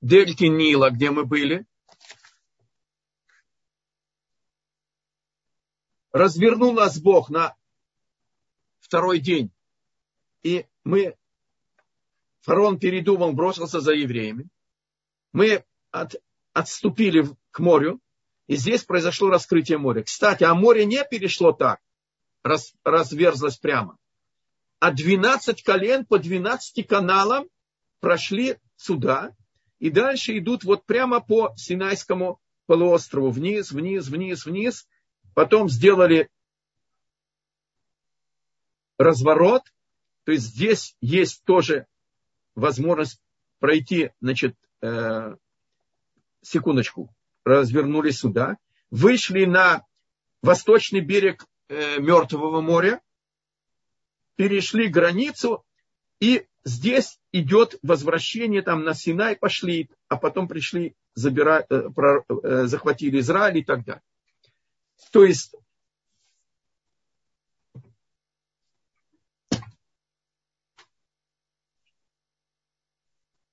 дельты 0.00 0.48
Нила, 0.48 0.90
где 0.90 1.10
мы 1.10 1.24
были, 1.24 1.66
развернул 6.12 6.72
нас 6.74 7.00
Бог 7.00 7.28
на 7.28 7.56
второй 8.92 9.20
день, 9.20 9.50
и 10.42 10.66
мы, 10.84 11.16
фараон 12.42 12.78
передумал, 12.78 13.32
бросился 13.32 13.80
за 13.80 13.92
евреями, 13.92 14.48
мы 15.32 15.64
от, 15.90 16.16
отступили 16.52 17.26
к 17.52 17.58
морю, 17.60 18.00
и 18.48 18.56
здесь 18.56 18.84
произошло 18.84 19.30
раскрытие 19.30 19.78
моря. 19.78 20.02
Кстати, 20.02 20.44
а 20.44 20.54
море 20.54 20.84
не 20.84 21.02
перешло 21.10 21.52
так, 21.52 21.80
раз, 22.42 22.74
разверзлось 22.84 23.56
прямо 23.56 23.96
а 24.78 24.90
12 24.90 25.62
колен 25.62 26.04
по 26.04 26.18
12 26.18 26.86
каналам 26.86 27.46
прошли 28.00 28.58
сюда 28.76 29.30
и 29.78 29.88
дальше 29.88 30.36
идут 30.36 30.64
вот 30.64 30.84
прямо 30.84 31.20
по 31.20 31.54
Синайскому 31.56 32.40
полуострову, 32.66 33.30
вниз, 33.30 33.70
вниз, 33.70 34.08
вниз, 34.08 34.44
вниз. 34.44 34.86
Потом 35.34 35.70
сделали 35.70 36.28
разворот, 39.02 39.62
то 40.24 40.32
есть 40.32 40.46
здесь 40.46 40.96
есть 41.00 41.44
тоже 41.44 41.86
возможность 42.54 43.20
пройти, 43.58 44.10
значит, 44.20 44.56
э, 44.80 45.36
секундочку, 46.42 47.14
развернулись 47.44 48.18
сюда, 48.18 48.58
вышли 48.90 49.44
на 49.44 49.84
восточный 50.42 51.00
берег 51.00 51.46
э, 51.68 51.98
Мертвого 51.98 52.60
моря, 52.60 53.00
перешли 54.36 54.88
границу, 54.88 55.64
и 56.20 56.46
здесь 56.64 57.18
идет 57.32 57.78
возвращение, 57.82 58.62
там 58.62 58.84
на 58.84 58.94
Синай 58.94 59.36
пошли, 59.36 59.90
а 60.08 60.16
потом 60.16 60.48
пришли, 60.48 60.94
забирать, 61.14 61.66
э, 61.70 61.88
э, 62.42 62.66
захватили 62.66 63.20
Израиль 63.20 63.58
и 63.58 63.64
так 63.64 63.84
далее. 63.84 64.02
То 65.10 65.24
есть 65.24 65.54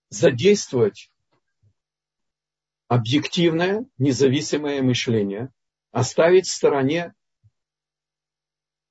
задействовать 0.09 1.11
объективное, 2.87 3.85
независимое 3.97 4.81
мышление, 4.81 5.51
оставить 5.91 6.47
в 6.47 6.51
стороне 6.51 7.13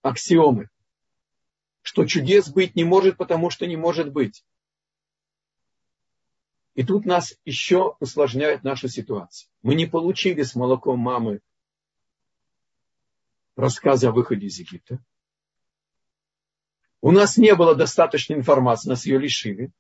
аксиомы 0.03 0.69
что 1.89 2.05
чудес 2.05 2.51
быть 2.51 2.77
не 2.77 2.85
может, 2.85 3.17
потому 3.17 3.49
что 3.49 3.67
не 3.67 3.79
может 3.79 4.13
быть. 4.13 4.45
И 6.75 6.85
тут 6.85 7.07
нас 7.07 7.35
еще 7.47 7.97
усложняет 7.99 8.63
нашу 8.63 8.89
ситуацию. 8.89 9.51
Мы 9.63 9.75
не 9.75 9.87
получили 9.87 10.43
с 10.43 10.55
молоком 10.55 10.99
мамы 10.99 11.41
рассказа 13.57 14.11
о 14.11 14.13
выходе 14.13 14.49
из 14.49 14.59
Египта. 14.59 15.03
У 17.01 17.11
нас 17.11 17.39
не 17.39 17.55
было 17.55 17.75
достаточной 17.75 18.37
информации, 18.37 18.91
нас 18.91 19.07
ее 19.07 19.19
лишили. 19.19 19.73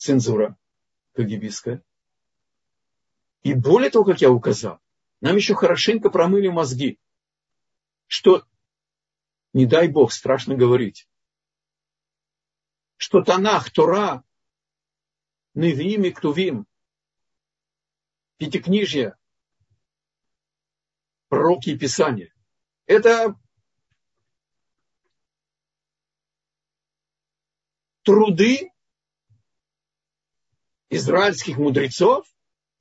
Цензура 0.00 0.56
кагибистская. 1.12 1.84
И 3.42 3.52
более 3.52 3.90
того, 3.90 4.06
как 4.06 4.22
я 4.22 4.30
указал, 4.30 4.80
нам 5.20 5.36
еще 5.36 5.54
хорошенько 5.54 6.08
промыли 6.08 6.48
мозги, 6.48 6.98
что, 8.06 8.46
не 9.52 9.66
дай 9.66 9.88
Бог, 9.88 10.12
страшно 10.12 10.56
говорить, 10.56 11.06
что 12.96 13.22
Танах, 13.22 13.70
Тора, 13.70 14.24
Невиим 15.52 16.04
и 16.04 16.10
Ктувим, 16.12 16.66
Пятикнижье, 18.38 19.18
пророки 21.28 21.70
и 21.70 21.78
Писания, 21.78 22.32
это 22.86 23.38
труды 28.02 28.72
израильских 30.90 31.56
мудрецов 31.56 32.26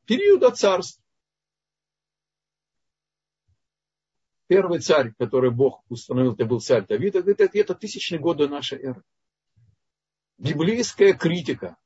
периода 0.06 0.52
царств. 0.52 1.02
Первый 4.48 4.80
царь, 4.80 5.14
который 5.18 5.52
Бог 5.52 5.84
установил, 5.90 6.34
это 6.34 6.46
был 6.46 6.60
царь 6.60 6.86
Давид, 6.86 7.16
это 7.16 7.48
где-то 7.48 7.76
тысячные 7.76 8.20
годы 8.20 8.50
нашей 8.50 8.80
эры 8.80 9.04
библейская 10.40 11.14
критика 11.14 11.78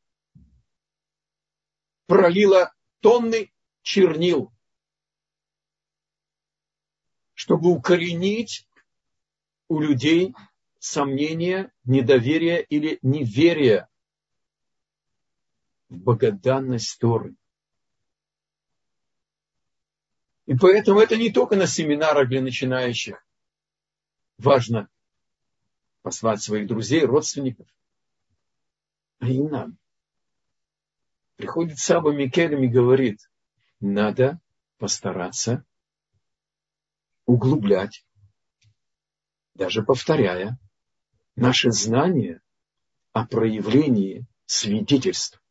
пролила 2.05 2.71
тонны 2.99 3.51
чернил, 3.81 4.53
чтобы 7.33 7.71
укоренить 7.71 8.67
у 9.67 9.79
людей 9.79 10.33
сомнение, 10.79 11.71
недоверие 11.83 12.63
или 12.63 12.99
неверие 13.01 13.87
богоданность 15.93 16.99
Торы. 16.99 17.35
И 20.45 20.55
поэтому 20.55 20.99
это 20.99 21.15
не 21.15 21.31
только 21.31 21.55
на 21.55 21.67
семинарах 21.67 22.27
для 22.27 22.41
начинающих. 22.41 23.25
Важно 24.37 24.89
позвать 26.01 26.41
своих 26.41 26.67
друзей, 26.67 27.05
родственников– 27.05 27.67
а 29.23 29.29
и 29.29 29.39
нам. 29.39 29.77
Приходит 31.37 31.79
Саба 31.79 32.11
Микелем 32.11 32.63
и 32.63 32.67
говорит, 32.67 33.29
надо 33.79 34.39
постараться 34.77 35.65
углублять, 37.25 38.05
даже 39.53 39.81
повторяя, 39.81 40.59
наше 41.37 41.71
знание 41.71 42.41
о 43.13 43.25
проявлении 43.25 44.25
свидетельств 44.45 45.41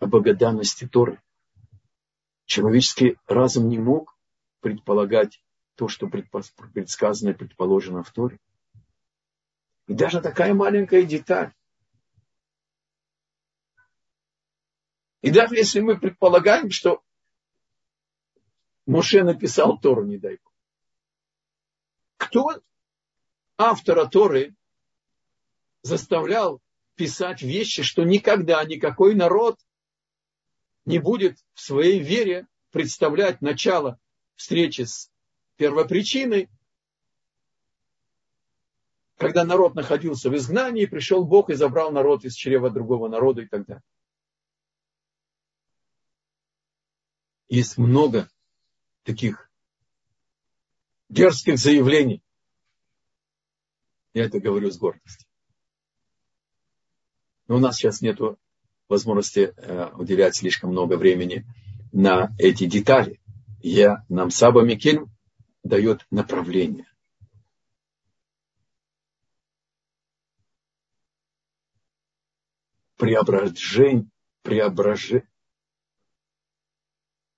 о 0.00 0.06
богоданности 0.06 0.88
Торы. 0.88 1.22
Человеческий 2.46 3.16
разум 3.26 3.68
не 3.68 3.78
мог 3.78 4.18
предполагать 4.60 5.40
то, 5.76 5.86
что 5.86 6.08
предсказано 6.08 7.30
и 7.30 7.34
предположено 7.34 8.02
в 8.02 8.10
Торе. 8.10 8.38
И 9.86 9.94
даже 9.94 10.20
такая 10.20 10.52
маленькая 10.54 11.04
деталь, 11.04 11.52
И 15.22 15.30
даже 15.30 15.54
если 15.54 15.80
мы 15.80 15.98
предполагаем, 15.98 16.70
что 16.70 17.02
Моше 18.86 19.22
написал 19.22 19.78
Тору, 19.78 20.04
не 20.04 20.18
дай 20.18 20.38
Бог. 20.42 20.52
Кто 22.16 22.62
автора 23.58 24.06
Торы 24.06 24.54
заставлял 25.82 26.60
писать 26.94 27.42
вещи, 27.42 27.82
что 27.82 28.02
никогда 28.02 28.64
никакой 28.64 29.14
народ 29.14 29.58
не 30.84 30.98
будет 30.98 31.38
в 31.54 31.60
своей 31.60 32.00
вере 32.00 32.46
представлять 32.70 33.40
начало 33.40 33.98
встречи 34.36 34.82
с 34.82 35.10
первопричиной, 35.56 36.48
когда 39.16 39.44
народ 39.44 39.74
находился 39.74 40.30
в 40.30 40.36
изгнании, 40.36 40.86
пришел 40.86 41.26
Бог 41.26 41.50
и 41.50 41.54
забрал 41.54 41.92
народ 41.92 42.24
из 42.24 42.34
чрева 42.34 42.70
другого 42.70 43.08
народа 43.08 43.42
и 43.42 43.46
так 43.46 43.66
далее. 43.66 43.82
Есть 47.48 47.76
много 47.76 48.30
таких 49.02 49.50
дерзких 51.10 51.58
заявлений. 51.58 52.22
Я 54.14 54.24
это 54.24 54.40
говорю 54.40 54.70
с 54.70 54.78
гордостью. 54.78 55.28
Но 57.46 57.56
у 57.56 57.58
нас 57.58 57.76
сейчас 57.76 58.00
нет 58.00 58.20
возможности 58.90 59.54
э, 59.56 59.90
уделять 59.94 60.36
слишком 60.36 60.70
много 60.70 60.96
времени 60.96 61.46
на 61.92 62.34
эти 62.38 62.66
детали. 62.66 63.20
Я, 63.60 64.04
нам 64.08 64.30
Саба 64.30 64.62
Микель 64.62 65.00
дает 65.62 66.06
направление. 66.10 66.86
Преображение, 72.96 74.10
преображение, 74.42 75.28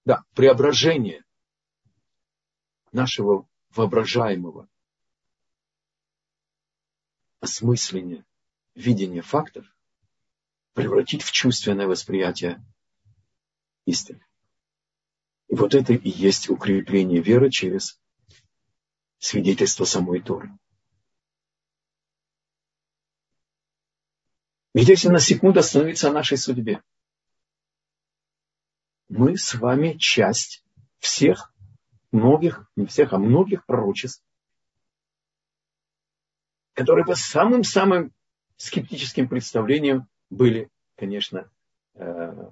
да, 0.04 0.24
преображение 0.34 1.24
нашего 2.90 3.46
воображаемого 3.70 4.68
осмысления, 7.40 8.24
видения 8.74 9.22
фактов 9.22 9.66
превратить 10.74 11.22
в 11.22 11.32
чувственное 11.32 11.86
восприятие 11.86 12.64
истины. 13.84 14.24
И 15.48 15.54
вот 15.54 15.74
это 15.74 15.92
и 15.92 16.08
есть 16.08 16.48
укрепление 16.48 17.20
веры 17.20 17.50
через 17.50 18.00
свидетельство 19.18 19.84
самой 19.84 20.22
Торы. 20.22 20.50
Ведь 24.74 24.88
если 24.88 25.08
на 25.08 25.20
секунду 25.20 25.60
остановиться 25.60 26.08
о 26.08 26.12
нашей 26.12 26.38
судьбе, 26.38 26.82
мы 29.08 29.36
с 29.36 29.54
вами 29.54 29.98
часть 29.98 30.64
всех, 30.98 31.52
многих, 32.10 32.66
не 32.76 32.86
всех, 32.86 33.12
а 33.12 33.18
многих 33.18 33.66
пророчеств, 33.66 34.24
которые 36.72 37.04
по 37.04 37.14
самым-самым 37.14 38.14
скептическим 38.56 39.28
представлениям 39.28 40.08
были, 40.32 40.70
конечно, 40.96 41.50
э, 41.94 42.50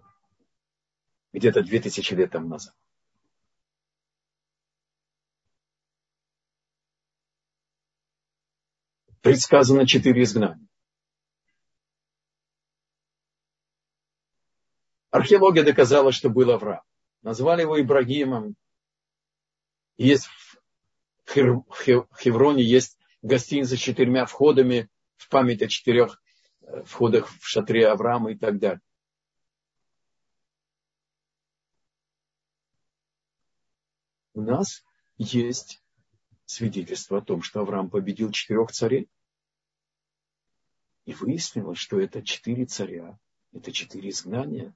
где-то 1.32 1.62
две 1.62 1.80
тысячи 1.80 2.12
лет 2.12 2.30
тому 2.30 2.48
назад. 2.48 2.74
Предсказано 9.22 9.86
четыре 9.86 10.22
изгнания. 10.22 10.66
Археология 15.10 15.64
доказала, 15.64 16.12
что 16.12 16.30
был 16.30 16.50
Авраам. 16.50 16.82
Назвали 17.22 17.62
его 17.62 17.80
Ибрагимом. 17.80 18.54
Есть 19.96 20.26
в 21.26 21.32
Хевроне 21.32 22.62
есть 22.62 22.98
гостиница 23.22 23.76
с 23.76 23.80
четырьмя 23.80 24.26
входами 24.26 24.88
в 25.16 25.28
память 25.28 25.62
о 25.62 25.68
четырех 25.68 26.22
входах 26.84 27.28
в 27.28 27.46
шатре 27.46 27.88
Авраама 27.88 28.32
и 28.32 28.36
так 28.36 28.58
далее. 28.58 28.80
У 34.34 34.42
нас 34.42 34.84
есть 35.18 35.82
свидетельство 36.46 37.18
о 37.18 37.22
том, 37.22 37.42
что 37.42 37.60
Авраам 37.60 37.90
победил 37.90 38.30
четырех 38.30 38.70
царей. 38.70 39.08
И 41.04 41.12
выяснилось, 41.12 41.78
что 41.78 42.00
это 42.00 42.22
четыре 42.22 42.64
царя, 42.66 43.18
это 43.52 43.72
четыре 43.72 44.10
изгнания, 44.10 44.74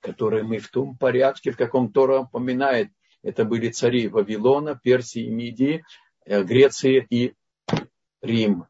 которые 0.00 0.42
мы 0.42 0.58
в 0.58 0.68
том 0.70 0.96
порядке, 0.96 1.50
в 1.50 1.56
каком 1.56 1.92
Тора 1.92 2.20
упоминает, 2.20 2.90
это 3.22 3.44
были 3.44 3.70
цари 3.70 4.08
Вавилона, 4.08 4.78
Персии, 4.82 5.28
Мидии, 5.28 5.84
э, 6.24 6.42
Греции 6.42 7.06
и 7.10 7.34
Рим. 8.22 8.66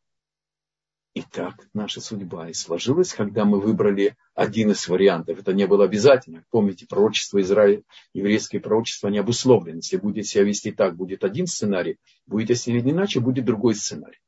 И 1.16 1.22
так 1.22 1.66
наша 1.72 2.02
судьба 2.02 2.50
и 2.50 2.52
сложилась, 2.52 3.14
когда 3.14 3.46
мы 3.46 3.58
выбрали 3.58 4.18
один 4.34 4.72
из 4.72 4.86
вариантов. 4.86 5.38
Это 5.38 5.54
не 5.54 5.66
было 5.66 5.86
обязательно. 5.86 6.44
Помните, 6.50 6.84
пророчество 6.86 7.40
Израиля, 7.40 7.84
еврейское 8.12 8.60
пророчество 8.60 9.08
не 9.08 9.16
обусловлено. 9.16 9.78
Если 9.78 9.96
будет 9.96 10.26
себя 10.26 10.44
вести 10.44 10.72
так, 10.72 10.94
будет 10.94 11.24
один 11.24 11.46
сценарий, 11.46 11.96
будет 12.26 12.50
если 12.50 12.78
иначе, 12.78 13.20
будет 13.20 13.46
другой 13.46 13.76
сценарий. 13.76 14.20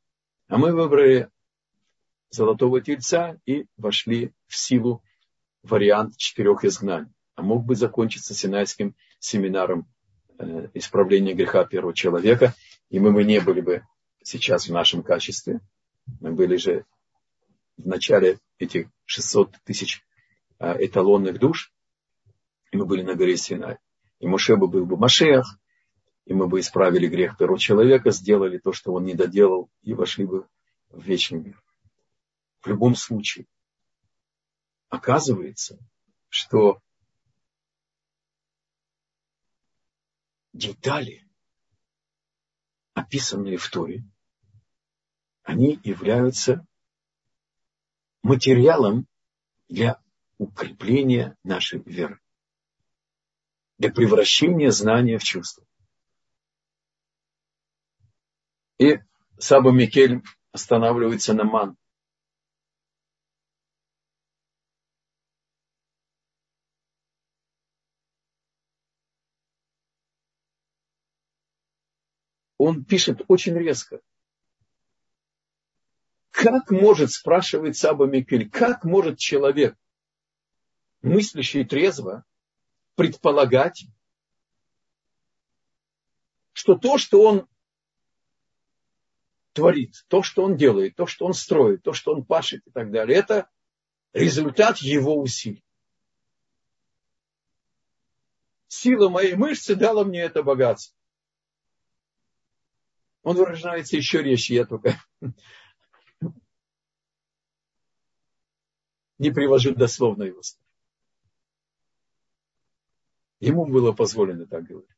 А 0.46 0.56
мы 0.56 0.72
выбрали 0.72 1.28
золотого 2.30 2.80
тельца 2.80 3.36
и 3.44 3.66
вошли 3.76 4.32
в 4.46 4.56
силу 4.56 5.02
вариант 5.62 6.16
четырех 6.16 6.64
изгнаний. 6.64 7.12
А 7.34 7.42
мог 7.42 7.66
бы 7.66 7.74
закончиться 7.74 8.32
Синайским 8.32 8.94
семинаром 9.18 9.86
э, 10.38 10.68
исправления 10.72 11.34
греха 11.34 11.66
первого 11.66 11.92
человека, 11.92 12.54
и 12.88 12.98
мы 12.98 13.12
бы 13.12 13.24
не 13.24 13.40
были 13.40 13.60
бы 13.60 13.82
сейчас 14.22 14.70
в 14.70 14.72
нашем 14.72 15.02
качестве. 15.02 15.60
Мы 16.20 16.32
были 16.32 16.56
же 16.56 16.84
в 17.76 17.86
начале 17.86 18.38
этих 18.58 18.88
600 19.04 19.56
тысяч 19.64 20.04
а, 20.58 20.76
эталонных 20.78 21.38
душ, 21.38 21.72
и 22.72 22.76
мы 22.76 22.86
были 22.86 23.02
на 23.02 23.14
горе 23.14 23.36
Синай. 23.36 23.78
И 24.18 24.26
Моше 24.26 24.56
бы 24.56 24.68
был 24.68 24.84
бы 24.84 24.96
Машеях, 24.96 25.58
и 26.26 26.34
мы 26.34 26.48
бы 26.48 26.60
исправили 26.60 27.06
грех 27.06 27.38
первого 27.38 27.58
человека, 27.58 28.10
сделали 28.10 28.58
то, 28.58 28.72
что 28.72 28.92
он 28.92 29.04
не 29.04 29.14
доделал, 29.14 29.70
и 29.82 29.94
вошли 29.94 30.26
бы 30.26 30.46
в 30.90 31.02
вечный 31.02 31.40
мир. 31.40 31.62
В 32.60 32.66
любом 32.66 32.94
случае, 32.96 33.46
оказывается, 34.88 35.78
что 36.28 36.80
детали, 40.52 41.24
описанные 42.94 43.56
в 43.56 43.70
Торе, 43.70 44.04
они 45.48 45.80
являются 45.82 46.66
материалом 48.22 49.06
для 49.70 49.98
укрепления 50.36 51.38
нашей 51.42 51.80
веры, 51.80 52.20
для 53.78 53.90
превращения 53.90 54.70
знания 54.70 55.16
в 55.16 55.24
чувство. 55.24 55.64
И 58.76 58.98
Саба 59.38 59.72
Микель 59.72 60.22
останавливается 60.52 61.32
на 61.32 61.44
ман. 61.44 61.78
Он 72.58 72.84
пишет 72.84 73.22
очень 73.28 73.56
резко. 73.56 74.02
Как 76.38 76.70
может, 76.70 77.10
спрашивает 77.10 77.76
Саба 77.76 78.06
Микель, 78.06 78.48
как 78.48 78.84
может 78.84 79.18
человек, 79.18 79.76
мыслящий 81.02 81.64
трезво, 81.64 82.24
предполагать, 82.94 83.86
что 86.52 86.76
то, 86.76 86.96
что 86.96 87.22
он 87.22 87.48
творит, 89.52 90.04
то, 90.06 90.22
что 90.22 90.44
он 90.44 90.56
делает, 90.56 90.94
то, 90.94 91.08
что 91.08 91.26
он 91.26 91.32
строит, 91.34 91.82
то, 91.82 91.92
что 91.92 92.12
он 92.12 92.24
пашет 92.24 92.64
и 92.68 92.70
так 92.70 92.92
далее, 92.92 93.18
это 93.18 93.50
результат 94.12 94.78
его 94.78 95.20
усилий. 95.20 95.64
Сила 98.68 99.08
моей 99.08 99.34
мышцы 99.34 99.74
дала 99.74 100.04
мне 100.04 100.20
это 100.20 100.44
богатство. 100.44 100.96
Он 103.24 103.34
выражается 103.34 103.96
еще 103.96 104.22
резче, 104.22 104.54
я 104.54 104.66
только 104.66 105.02
не 109.18 109.30
привожу 109.30 109.74
дословно 109.74 110.24
его 110.24 110.42
слов. 110.42 110.64
Ему 113.40 113.66
было 113.66 113.92
позволено 113.92 114.46
так 114.46 114.64
говорить. 114.64 114.90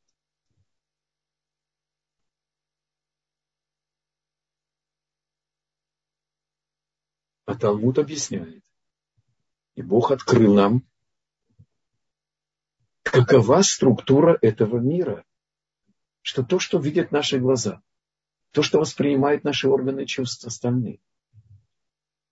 А 7.44 7.56
Талмуд 7.56 7.98
объясняет. 7.98 8.64
И 9.74 9.82
Бог 9.82 10.10
открыл 10.12 10.54
нам, 10.54 10.86
какова 13.02 13.62
структура 13.62 14.38
этого 14.40 14.78
мира. 14.78 15.24
Что 16.22 16.44
то, 16.44 16.58
что 16.58 16.78
видят 16.78 17.12
наши 17.12 17.38
глаза, 17.38 17.82
то, 18.52 18.62
что 18.62 18.78
воспринимают 18.78 19.42
наши 19.42 19.68
органы 19.68 20.06
чувств 20.06 20.44
остальные, 20.44 21.00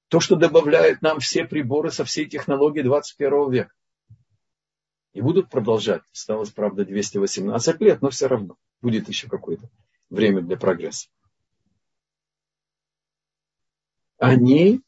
то, 0.08 0.20
что 0.20 0.36
добавляют 0.36 1.02
нам 1.02 1.20
все 1.20 1.44
приборы 1.44 1.90
со 1.90 2.04
всей 2.04 2.26
технологии 2.26 2.82
21 2.82 3.50
века. 3.50 3.72
И 5.12 5.20
будут 5.20 5.50
продолжать. 5.50 6.02
Осталось, 6.12 6.50
правда, 6.50 6.84
218 6.84 7.80
лет, 7.80 8.02
но 8.02 8.10
все 8.10 8.26
равно 8.26 8.56
будет 8.80 9.08
еще 9.08 9.28
какое-то 9.28 9.70
время 10.10 10.42
для 10.42 10.56
прогресса. 10.56 11.08
Они 14.18 14.80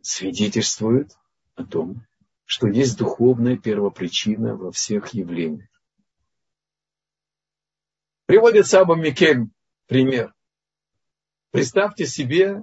свидетельствуют 0.00 1.12
о 1.54 1.64
том, 1.64 2.06
что 2.44 2.66
есть 2.66 2.96
духовная 2.96 3.56
первопричина 3.56 4.56
во 4.56 4.72
всех 4.72 5.12
явлениях. 5.12 5.68
Приводит 8.26 8.66
Саба 8.66 8.96
Микель 8.96 9.48
пример. 9.86 10.34
Представьте 11.50 12.06
себе 12.06 12.62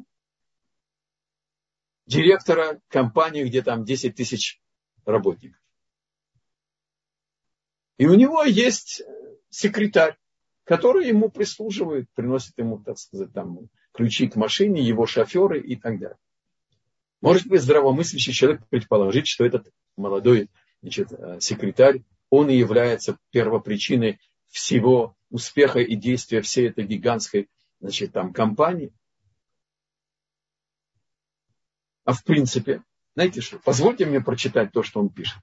директора 2.06 2.80
компании, 2.88 3.44
где 3.44 3.62
там 3.62 3.84
10 3.84 4.16
тысяч 4.16 4.62
работников. 5.06 5.60
И 7.98 8.08
у 8.08 8.16
него 8.16 8.44
есть 8.44 9.04
секретарь, 9.50 10.18
который 10.66 11.08
ему 11.08 11.30
прислуживает, 11.30 12.08
приносит 12.14 12.58
ему, 12.58 12.80
так 12.80 12.98
сказать, 12.98 13.32
там, 13.34 13.70
ключи 13.94 14.28
к 14.28 14.36
машине, 14.36 14.82
его 14.82 15.06
шоферы 15.06 15.62
и 15.62 15.76
так 15.76 16.00
далее. 16.00 16.18
Может 17.22 17.48
быть, 17.48 17.62
здравомыслящий 17.62 18.34
человек 18.34 18.68
предположить, 18.70 19.28
что 19.28 19.46
этот 19.46 19.72
молодой 19.96 20.50
значит, 20.82 21.12
э, 21.12 21.40
секретарь, 21.40 22.04
он 22.30 22.50
и 22.50 22.56
является 22.56 23.18
первопричиной 23.32 24.20
всего 24.50 25.16
успеха 25.30 25.80
и 25.80 25.96
действия 25.96 26.42
всей 26.42 26.70
этой 26.70 26.86
гигантской 26.86 27.50
значит, 27.80 28.12
там, 28.12 28.34
компании. 28.34 28.94
А 32.06 32.14
в 32.14 32.24
принципе, 32.24 32.84
знаете 33.16 33.42
что, 33.42 33.58
позвольте 33.58 34.06
мне 34.06 34.22
прочитать 34.22 34.72
то, 34.72 34.84
что 34.84 35.00
он 35.00 35.10
пишет. 35.10 35.40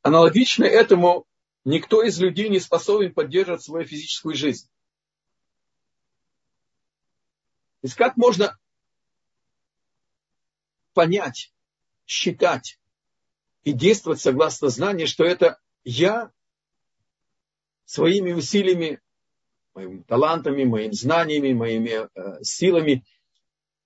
Аналогично 0.00 0.64
этому 0.64 1.26
никто 1.64 2.02
из 2.02 2.18
людей 2.18 2.48
не 2.48 2.60
способен 2.60 3.12
поддерживать 3.12 3.62
свою 3.62 3.86
физическую 3.86 4.34
жизнь. 4.34 4.68
То 7.84 7.88
есть 7.88 7.96
как 7.96 8.16
можно 8.16 8.56
понять, 10.94 11.52
считать 12.06 12.80
и 13.62 13.72
действовать 13.72 14.22
согласно 14.22 14.70
знанию, 14.70 15.06
что 15.06 15.22
это 15.22 15.58
я 15.84 16.32
своими 17.84 18.32
усилиями, 18.32 19.02
моими 19.74 20.00
талантами, 20.02 20.64
моими 20.64 20.92
знаниями, 20.92 21.52
моими 21.52 22.08
э, 22.14 22.42
силами 22.42 23.04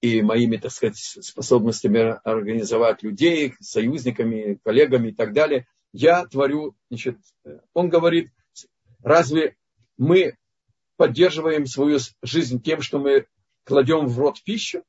и 0.01 0.23
моими, 0.23 0.59
так 0.59 0.71
сказать, 0.71 0.97
способностями 0.97 2.21
организовать 2.23 3.03
людей, 3.03 3.57
союзниками, 3.59 4.61
коллегами 4.63 5.09
и 5.09 5.13
так 5.13 5.33
далее– 5.33 5.67
я 5.93 6.27
творю, 6.27 6.77
значит, 6.91 7.19
он 7.73 7.89
говорит, 7.89 8.31
разве 9.03 9.57
мы 9.97 10.37
поддерживаем 10.97 11.67
свою 11.67 11.99
жизнь 12.23 12.63
тем, 12.63 12.83
что 12.83 12.99
мы 12.99 13.27
кладем 13.69 14.07
в 14.07 14.19
рот 14.19 14.43
пищу? 14.43 14.83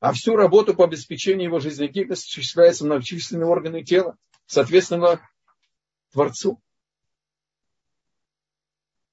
А 0.00 0.12
всю 0.14 0.36
работу 0.36 0.74
по 0.74 0.84
обеспечению 0.84 1.44
его 1.44 1.60
жизнедеятельности 1.60 2.30
осуществляются 2.30 2.86
многочисленные 2.86 3.46
органы 3.46 3.84
тела, 3.84 4.16
соответственно, 4.46 5.20
Творцу. 6.12 6.60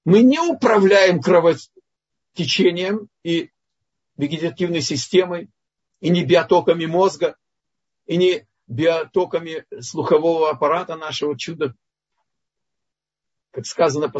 Мы 0.06 0.24
не 0.24 0.40
управляем 0.40 1.22
кровотечением 1.22 3.10
и 3.24 3.52
вегетативной 4.16 4.82
системой, 4.82 5.50
и 6.00 6.10
не 6.10 6.24
биотоками 6.24 6.86
мозга, 6.86 7.36
и 8.06 8.16
не 8.16 8.48
биотоками 8.68 9.66
слухового 9.82 10.50
аппарата 10.50 10.96
нашего 10.96 11.38
чуда. 11.38 11.76
Как 13.52 13.66
сказано 13.66 14.12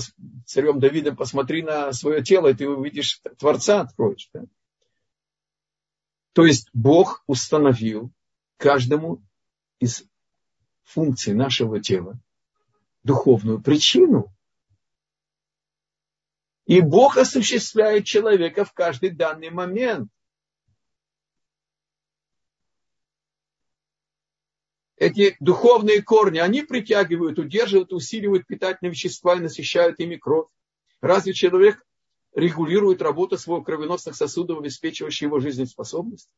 царем 0.46 0.80
Давидом, 0.80 1.16
посмотри 1.16 1.62
на 1.62 1.94
свое 1.94 2.24
тело, 2.24 2.48
и 2.48 2.54
ты 2.54 2.68
увидишь 2.68 3.22
Творца, 3.38 3.82
откроешь. 3.82 4.30
Да? 4.34 4.44
То 6.34 6.46
есть 6.46 6.70
Бог 6.74 7.24
установил 7.28 8.12
каждому 8.58 9.22
из 9.80 10.04
функций 10.84 11.34
нашего 11.34 11.80
тела 11.80 12.20
духовную 13.04 13.62
причину. 13.62 14.34
И 16.66 16.82
Бог 16.82 17.18
осуществляет 17.18 18.06
человека 18.06 18.66
в 18.66 18.74
каждый 18.74 19.12
данный 19.12 19.50
момент. 19.50 20.12
Эти 25.00 25.38
духовные 25.40 26.02
корни, 26.02 26.40
они 26.40 26.62
притягивают, 26.62 27.40
удерживают, 27.40 27.94
усиливают 27.94 28.46
питательные 28.46 28.92
вещества 28.92 29.36
и 29.36 29.40
насыщают 29.40 30.00
ими 30.00 30.18
кровь. 30.18 30.48
Разве 31.02 31.34
человек 31.34 31.82
регулирует 32.36 33.02
работу 33.02 33.38
своего 33.38 33.64
кровеносных 33.64 34.16
сосудов, 34.16 34.60
обеспечивающих 34.60 35.24
его 35.24 35.40
жизнеспособность? 35.40 36.30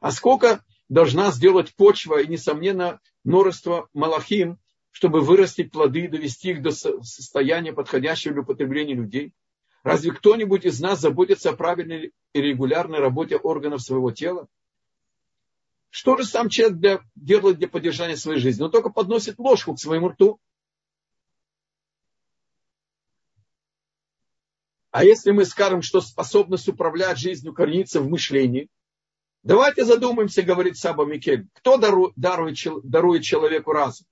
А 0.00 0.12
сколько 0.12 0.62
должна 0.90 1.30
сделать 1.30 1.74
почва 1.74 2.20
и, 2.20 2.26
несомненно, 2.26 3.00
множество 3.24 3.88
малахим, 3.94 4.58
чтобы 4.90 5.20
вырастить 5.20 5.72
плоды 5.72 6.04
и 6.04 6.08
довести 6.08 6.50
их 6.50 6.62
до 6.62 6.72
состояния, 6.72 7.72
подходящего 7.72 8.34
для 8.34 8.42
употребления 8.42 8.94
людей? 8.94 9.32
Разве 9.82 10.12
кто-нибудь 10.12 10.66
из 10.66 10.78
нас 10.78 11.00
заботится 11.00 11.50
о 11.50 11.56
правильной 11.56 12.12
и 12.34 12.40
регулярной 12.40 12.98
работе 12.98 13.36
органов 13.36 13.80
своего 13.80 14.10
тела? 14.10 14.46
Что 15.90 16.16
же 16.16 16.24
сам 16.24 16.48
человек 16.48 16.78
для, 16.78 17.00
делает 17.16 17.58
для 17.58 17.68
поддержания 17.68 18.16
своей 18.16 18.38
жизни? 18.38 18.62
Он 18.62 18.70
только 18.70 18.90
подносит 18.90 19.38
ложку 19.38 19.74
к 19.74 19.80
своему 19.80 20.08
рту. 20.08 20.40
А 24.92 25.04
если 25.04 25.32
мы 25.32 25.44
скажем, 25.44 25.82
что 25.82 26.00
способность 26.00 26.68
управлять 26.68 27.18
жизнью 27.18 27.52
коренится 27.52 28.00
в 28.00 28.08
мышлении, 28.08 28.68
давайте 29.42 29.84
задумаемся, 29.84 30.42
говорит 30.42 30.76
Саба 30.76 31.04
Микель, 31.04 31.48
кто 31.54 31.76
дарует, 31.76 32.12
дарует, 32.16 33.22
человеку 33.24 33.72
разум? 33.72 34.06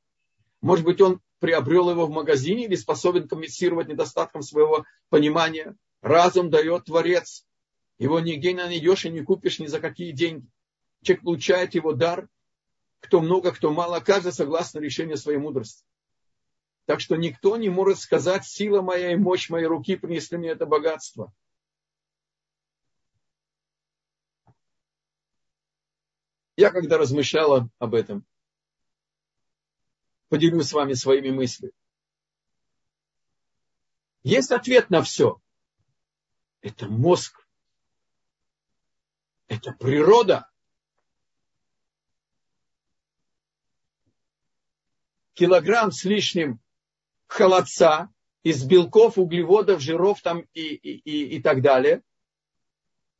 Может 0.61 0.85
быть, 0.85 1.01
он 1.01 1.21
приобрел 1.39 1.91
его 1.91 2.07
в 2.07 2.11
магазине 2.11 2.65
или 2.65 2.75
способен 2.75 3.29
компенсировать 3.29 3.89
недостатком 3.89 4.43
своего 4.43 4.85
понимания? 5.11 5.77
Разум 6.01 6.51
дает 6.51 6.87
Творец. 6.87 7.45
Его 7.99 8.19
нигде 8.21 8.53
не 8.53 8.63
найдешь 8.63 9.05
и 9.05 9.11
не 9.11 9.23
купишь 9.23 9.59
ни 9.59 9.67
за 9.67 9.81
какие 9.81 10.13
деньги 10.13 10.49
человек 11.03 11.25
получает 11.25 11.75
его 11.75 11.93
дар, 11.93 12.29
кто 13.01 13.21
много, 13.21 13.53
кто 13.53 13.73
мало, 13.73 14.01
каждый 14.01 14.33
согласно 14.33 14.81
решению 14.81 15.17
своей 15.17 15.39
мудрости. 15.39 15.85
Так 16.87 17.01
что 17.01 17.17
никто 17.17 17.57
не 17.57 17.69
может 17.69 17.99
сказать, 17.99 18.47
сила 18.47 18.81
моя 18.81 19.13
и 19.13 19.17
мощь 19.17 19.51
моей 19.51 19.67
руки 19.67 19.97
принесли 19.97 20.39
мне 20.39 20.51
это 20.51 20.67
богатство. 20.67 21.33
Я 26.57 26.71
когда 26.71 26.99
размышляла 26.99 27.69
об 27.79 27.95
этом, 27.95 28.27
поделюсь 30.29 30.67
с 30.67 30.73
вами 30.73 30.95
своими 30.95 31.31
мыслями. 31.31 31.73
Есть 34.25 34.51
ответ 34.51 34.91
на 34.91 35.03
все. 35.03 35.41
Это 36.61 36.87
мозг. 36.87 37.47
Это 39.47 39.73
природа. 39.73 40.51
Килограмм 45.39 45.93
с 45.93 46.03
лишним 46.05 46.59
холодца 47.29 48.11
из 48.43 48.65
белков, 48.65 49.19
углеводов, 49.19 49.81
жиров 49.81 50.21
там 50.21 50.41
и, 50.53 50.75
и, 50.75 50.99
и, 50.99 51.37
и 51.37 51.43
так 51.43 51.63
далее. 51.63 52.03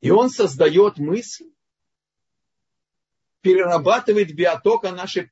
И 0.01 0.11
он 0.11 0.29
создает 0.29 0.97
мысль, 0.97 1.45
перерабатывает 3.39 4.35
биотока 4.35 4.91
нашей 4.91 5.31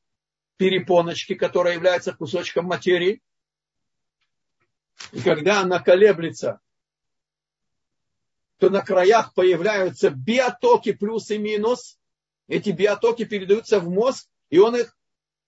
перепоночки, 0.55 1.35
которая 1.35 1.73
является 1.73 2.13
кусочком 2.13 2.65
материи. 2.65 3.21
И 5.11 5.21
когда 5.21 5.61
она 5.61 5.79
колеблется, 5.79 6.61
то 8.59 8.69
на 8.69 8.81
краях 8.81 9.33
появляются 9.33 10.09
биотоки 10.09 10.93
плюс 10.93 11.31
и 11.31 11.37
минус. 11.37 11.99
Эти 12.47 12.69
биотоки 12.69 13.25
передаются 13.25 13.81
в 13.81 13.89
мозг, 13.89 14.29
и 14.49 14.57
он 14.57 14.77
их 14.77 14.96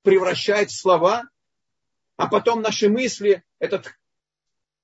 превращает 0.04 0.72
в 0.72 0.80
слова, 0.80 1.24
а 2.18 2.28
потом 2.28 2.62
наши 2.62 2.90
мысли, 2.90 3.44
этот 3.60 3.94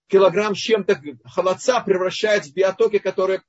килограмм 0.07 0.55
с 0.55 0.59
чем-то 0.59 1.01
холодца 1.25 1.81
превращает 1.81 2.45
в 2.45 2.53
биотоки, 2.53 2.99
которые 2.99 3.43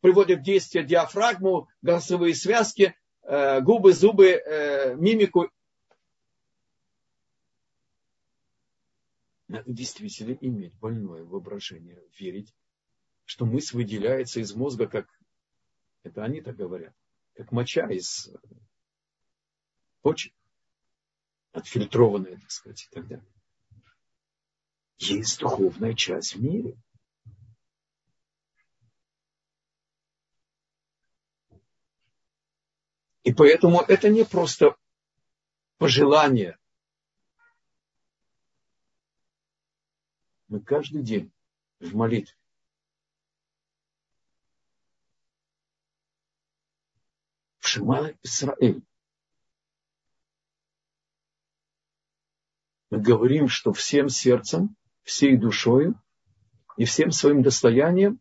приводят 0.00 0.40
в 0.40 0.42
действие 0.42 0.84
диафрагму, 0.84 1.68
голосовые 1.82 2.34
связки, 2.34 2.96
э, 3.22 3.60
губы, 3.60 3.92
зубы, 3.92 4.28
э, 4.28 4.94
мимику. 4.96 5.50
Надо 9.48 9.64
действительно 9.72 10.36
иметь 10.40 10.74
больное 10.78 11.24
воображение, 11.24 12.02
верить, 12.18 12.54
что 13.24 13.46
мысль 13.46 13.76
выделяется 13.76 14.40
из 14.40 14.54
мозга, 14.54 14.86
как 14.86 15.08
это 16.02 16.22
они 16.22 16.40
так 16.40 16.56
говорят, 16.56 16.94
как 17.34 17.50
моча 17.50 17.90
из 17.90 18.30
почек 20.02 20.32
отфильтрованная, 21.52 22.38
так 22.38 22.50
сказать, 22.50 22.84
и 22.90 22.94
так 22.94 23.06
далее. 23.06 23.26
Есть 24.98 25.38
духовная 25.38 25.94
часть 25.94 26.34
в 26.34 26.42
мире. 26.42 26.76
И 33.22 33.32
поэтому 33.32 33.80
это 33.80 34.08
не 34.08 34.24
просто 34.24 34.76
пожелание. 35.76 36.58
Мы 40.48 40.60
каждый 40.60 41.02
день 41.02 41.30
в 41.78 41.94
молитве 41.94 42.34
в 47.60 48.16
Исраэль 48.22 48.82
мы 52.90 53.00
говорим, 53.00 53.48
что 53.48 53.72
всем 53.72 54.08
сердцем, 54.08 54.76
всей 55.02 55.36
душою 55.36 56.00
и 56.76 56.84
всем 56.84 57.10
своим 57.10 57.42
достоянием 57.42 58.20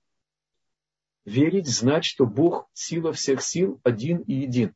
верить, 1.25 1.67
знать, 1.67 2.05
что 2.05 2.25
Бог 2.25 2.69
сила 2.73 3.13
всех 3.13 3.41
сил 3.41 3.79
один 3.83 4.19
и 4.21 4.33
един. 4.33 4.75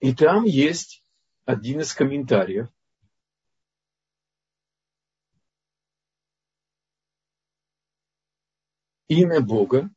И 0.00 0.14
там 0.14 0.44
есть 0.44 1.02
один 1.46 1.80
из 1.80 1.94
комментариев. 1.94 2.68
Имя 9.08 9.40
Бога, 9.40 9.90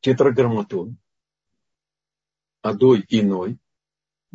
тетраграмматон, 0.00 0.98
Адой 2.62 3.04
иной. 3.08 3.58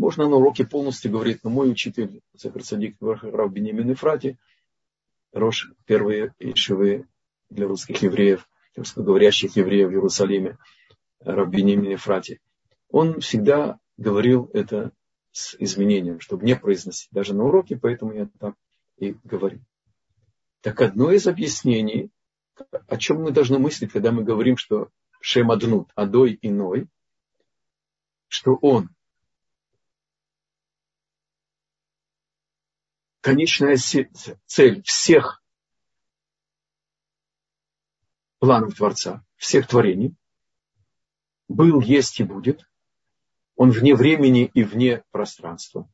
Можно 0.01 0.27
на 0.27 0.37
уроке 0.37 0.65
полностью 0.65 1.11
говорить, 1.11 1.43
но 1.43 1.51
мой 1.51 1.71
учитель, 1.71 2.21
Цехар 2.35 2.63
Садик 2.63 2.97
Рав 2.99 3.53
Бенемин 3.53 3.93
Ифрати, 3.93 4.39
Рош, 5.31 5.71
первые 5.85 6.33
ишевые 6.39 7.07
для 7.51 7.67
русских 7.67 8.01
евреев, 8.01 8.49
русскоговорящих 8.75 9.55
евреев 9.57 9.89
в 9.89 9.91
Иерусалиме, 9.91 10.57
Раббиним 11.19 11.83
Ефрати, 11.83 12.39
он 12.89 13.19
всегда 13.19 13.77
говорил 13.95 14.49
это 14.55 14.91
с 15.33 15.55
изменением, 15.59 16.19
чтобы 16.19 16.45
не 16.45 16.55
произносить 16.55 17.09
даже 17.11 17.35
на 17.35 17.43
уроке, 17.43 17.77
поэтому 17.77 18.11
я 18.13 18.27
так 18.39 18.55
и 18.97 19.15
говорю. 19.23 19.59
Так 20.61 20.81
одно 20.81 21.11
из 21.11 21.27
объяснений, 21.27 22.09
о 22.87 22.97
чем 22.97 23.21
мы 23.21 23.29
должны 23.29 23.59
мыслить, 23.59 23.91
когда 23.91 24.11
мы 24.11 24.23
говорим, 24.23 24.57
что 24.57 24.89
Шем 25.19 25.51
Аднут, 25.51 25.91
Адой 25.93 26.39
иной, 26.41 26.87
что 28.29 28.55
он 28.55 28.89
конечная 33.21 33.77
цель 33.77 34.83
всех 34.83 35.43
планов 38.39 38.75
Творца, 38.75 39.23
всех 39.37 39.67
творений, 39.67 40.15
был, 41.47 41.79
есть 41.79 42.19
и 42.19 42.23
будет. 42.23 42.67
Он 43.55 43.69
вне 43.69 43.95
времени 43.95 44.49
и 44.53 44.63
вне 44.63 45.03
пространства. 45.11 45.87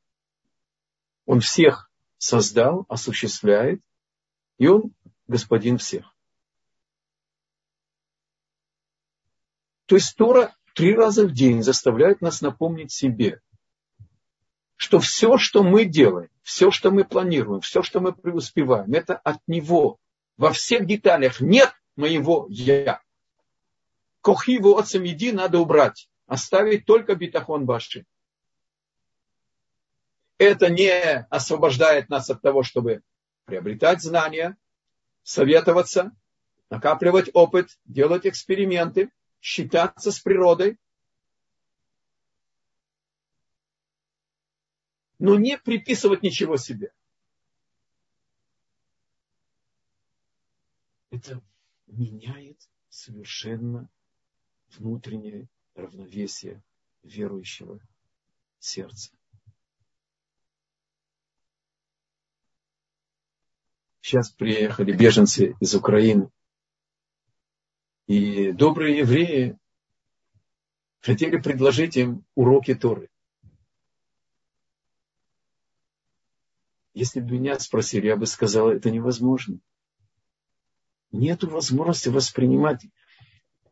Он 1.25 1.41
всех 1.41 1.91
создал, 2.17 2.86
осуществляет, 2.88 3.82
и 4.57 4.67
он 4.67 4.93
господин 5.28 5.78
всех. 5.78 6.15
То 9.86 9.95
есть 9.95 10.15
Тора 10.15 10.55
три 10.73 10.95
раза 10.95 11.28
в 11.28 11.34
день 11.34 11.63
заставляет 11.63 12.21
нас 12.21 12.41
напомнить 12.41 12.91
себе, 12.91 13.41
что 14.78 14.99
все, 14.99 15.38
что 15.38 15.63
мы 15.63 15.86
делаем, 15.86 16.30
все, 16.43 16.71
что 16.71 16.91
мы 16.91 17.03
планируем, 17.03 17.61
все, 17.61 17.84
что 17.84 17.99
мы 17.99 18.13
преуспеваем, 18.13 18.93
это 18.93 19.17
от 19.17 19.39
Него. 19.47 19.97
Во 20.38 20.53
всех 20.53 20.86
деталях 20.86 21.41
нет 21.41 21.73
моего 21.95 22.45
я. 22.49 23.01
Кохиву 24.21 24.78
отцем 24.78 25.03
еди 25.03 25.32
надо 25.32 25.59
убрать. 25.59 26.07
Оставить 26.28 26.86
только 26.86 27.15
битахон 27.15 27.65
баши. 27.65 28.05
Это 30.38 30.69
не 30.69 31.25
освобождает 31.30 32.09
нас 32.09 32.30
от 32.30 32.41
того, 32.41 32.61
чтобы 32.61 33.01
приобретать 33.45 34.03
знания, 34.03 34.57
советоваться, 35.23 36.11
накапливать 36.69 37.30
опыт, 37.34 37.69
делать 37.86 38.28
эксперименты, 38.28 39.09
считаться 39.41 40.11
с 40.11 40.19
природой. 40.19 40.78
Но 45.20 45.36
не 45.36 45.57
приписывать 45.57 46.22
ничего 46.24 46.57
себе. 46.57 46.93
Это 51.09 51.41
меняет 51.88 52.70
совершенно 52.89 53.89
внутреннее 54.78 55.47
равновесие 55.74 56.61
верующего 57.03 57.80
сердца. 58.59 59.11
Сейчас 64.01 64.30
приехали 64.30 64.93
беженцы 64.93 65.55
из 65.59 65.76
Украины. 65.76 66.30
И 68.05 68.53
добрые 68.53 68.99
евреи 68.99 69.57
хотели 71.01 71.38
предложить 71.38 71.97
им 71.97 72.26
уроки 72.36 72.74
Торы. 72.74 73.09
Если 76.98 77.20
бы 77.20 77.32
меня 77.32 77.60
спросили, 77.60 78.08
я 78.08 78.16
бы 78.16 78.26
сказал, 78.26 78.70
это 78.70 78.89
невозможно 78.89 79.60
нет 81.12 81.43
возможности 81.43 82.10
воспринимать 82.10 82.86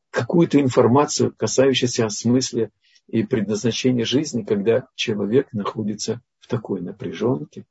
какую-то 0.09 0.59
информацию, 0.61 1.36
касающуюся 1.36 2.09
смысла 2.09 2.69
и 3.07 3.23
предназначения 3.23 4.05
жизни, 4.05 4.43
когда 4.43 4.88
человек 4.95 5.51
находится 5.53 6.21
в 6.39 6.47
такой 6.47 6.82
напряженке. 6.82 7.65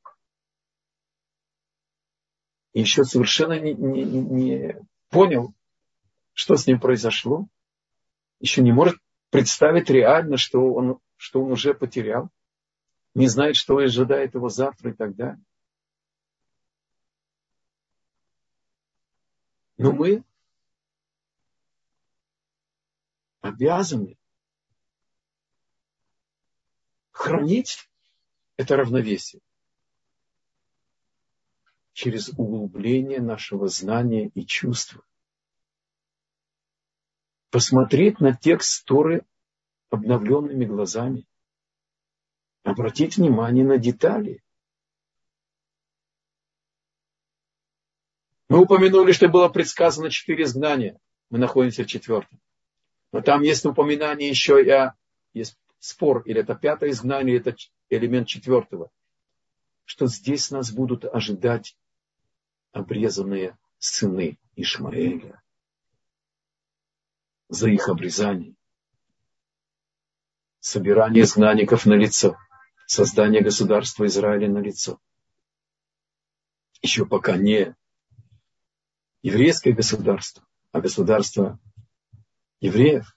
И 2.73 2.81
еще 2.81 3.05
совершенно 3.05 3.59
не, 3.59 3.73
не, 3.73 4.05
не 4.05 4.77
понял, 5.11 5.55
что 6.33 6.57
с 6.57 6.67
ним 6.67 6.81
произошло. 6.81 7.47
Еще 8.41 8.63
не 8.63 8.73
может 8.73 8.99
представить 9.31 9.91
реально, 9.91 10.37
что 10.37 10.73
он, 10.73 10.99
что 11.17 11.43
он 11.43 11.53
уже 11.53 11.73
потерял. 11.73 12.31
Не 13.15 13.29
знает, 13.29 13.57
что 13.57 13.77
ожидает 13.77 14.35
его 14.35 14.49
завтра 14.49 14.91
и 14.91 14.95
так 14.95 15.15
далее. 15.15 15.43
Но 19.77 19.93
мы 19.93 20.25
обязаны 23.41 24.17
хранить 27.11 27.89
это 28.57 28.77
равновесие 28.77 29.41
через 31.93 32.29
углубление 32.31 33.21
нашего 33.21 33.69
знания 33.69 34.29
и 34.35 34.45
чувства. 34.45 35.03
Посмотреть 37.51 38.21
на 38.21 38.35
текст 38.35 38.85
Торы 38.85 39.25
обновленными 39.91 40.65
глазами. 40.65 41.25
Обратить 42.65 43.19
внимание 43.19 43.65
на 43.65 43.79
детали. 43.79 44.43
Мы 48.49 48.63
упомянули, 48.63 49.13
что 49.13 49.29
было 49.29 49.49
предсказано 49.49 50.11
четыре 50.11 50.45
изгнания. 50.45 50.99
Мы 51.31 51.39
находимся 51.39 51.85
в 51.85 51.87
четвертом. 51.87 52.41
Но 53.13 53.21
там 53.21 53.43
есть 53.43 53.65
упоминание 53.65 54.29
еще 54.29 54.65
и 54.65 54.69
о... 54.71 54.95
Есть 55.35 55.57
спор, 55.79 56.23
или 56.23 56.41
это 56.41 56.55
пятое 56.55 56.91
изгнание, 56.91 57.37
или 57.37 57.41
это 57.41 57.57
элемент 57.91 58.29
четвертого. 58.29 58.91
Что 59.85 60.07
здесь 60.07 60.51
нас 60.51 60.73
будут 60.73 61.05
ожидать 61.05 61.77
обрезанные 62.73 63.59
сыны 63.79 64.39
Ишмаэля 64.57 65.43
за 67.49 67.69
их 67.69 67.89
обрезание. 67.89 68.55
Собирание 70.61 71.25
изгнанников 71.25 71.85
на 71.85 71.95
лицо. 71.95 72.37
Создание 72.87 73.43
государства 73.43 74.07
Израиля 74.07 74.49
на 74.49 74.59
лицо. 74.59 75.01
Еще 76.83 77.07
пока 77.07 77.37
не 77.37 77.75
еврейское 79.23 79.73
государство, 79.73 80.47
а 80.73 80.81
государство 80.81 81.59
евреев. 82.61 83.17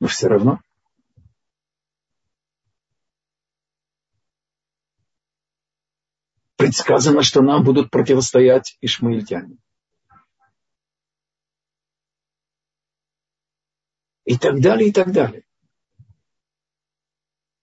Но 0.00 0.08
все 0.08 0.26
равно 0.26 0.60
предсказано, 6.56 7.22
что 7.22 7.42
нам 7.42 7.64
будут 7.64 7.90
противостоять 7.90 8.76
ишмаильтяне. 8.80 9.58
И 14.24 14.38
так 14.38 14.60
далее, 14.60 14.88
и 14.88 14.92
так 14.92 15.12
далее 15.12 15.44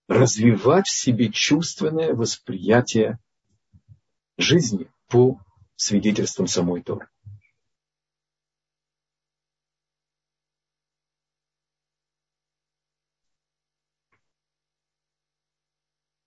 развивать 0.10 0.88
в 0.88 1.00
себе 1.00 1.32
чувственное 1.32 2.14
восприятие 2.14 3.20
жизни 4.38 4.92
по 5.08 5.40
свидетельствам 5.76 6.48
самой 6.48 6.82
Торы. 6.82 7.08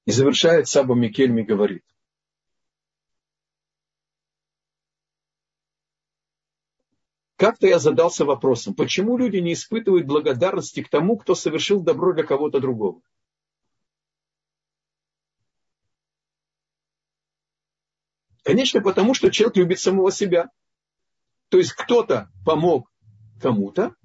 И 0.04 0.12
завершает 0.12 0.68
Саба 0.68 0.94
Микельми 0.94 1.42
говорит. 1.42 1.84
Как-то 7.36 7.66
я 7.66 7.80
задался 7.80 8.24
вопросом, 8.24 8.74
почему 8.74 9.16
люди 9.16 9.38
не 9.38 9.54
испытывают 9.54 10.06
благодарности 10.06 10.84
к 10.84 10.88
тому, 10.88 11.16
кто 11.16 11.34
совершил 11.34 11.82
добро 11.82 12.12
для 12.12 12.22
кого-то 12.22 12.60
другого? 12.60 13.02
Конечно, 18.52 18.82
потому 18.82 19.14
что 19.14 19.30
человек 19.30 19.56
любит 19.56 19.80
самого 19.80 20.12
себя. 20.12 20.50
То 21.48 21.56
есть 21.56 21.72
кто-то 21.72 22.30
помог 22.44 22.92
кому-то, 23.40 23.96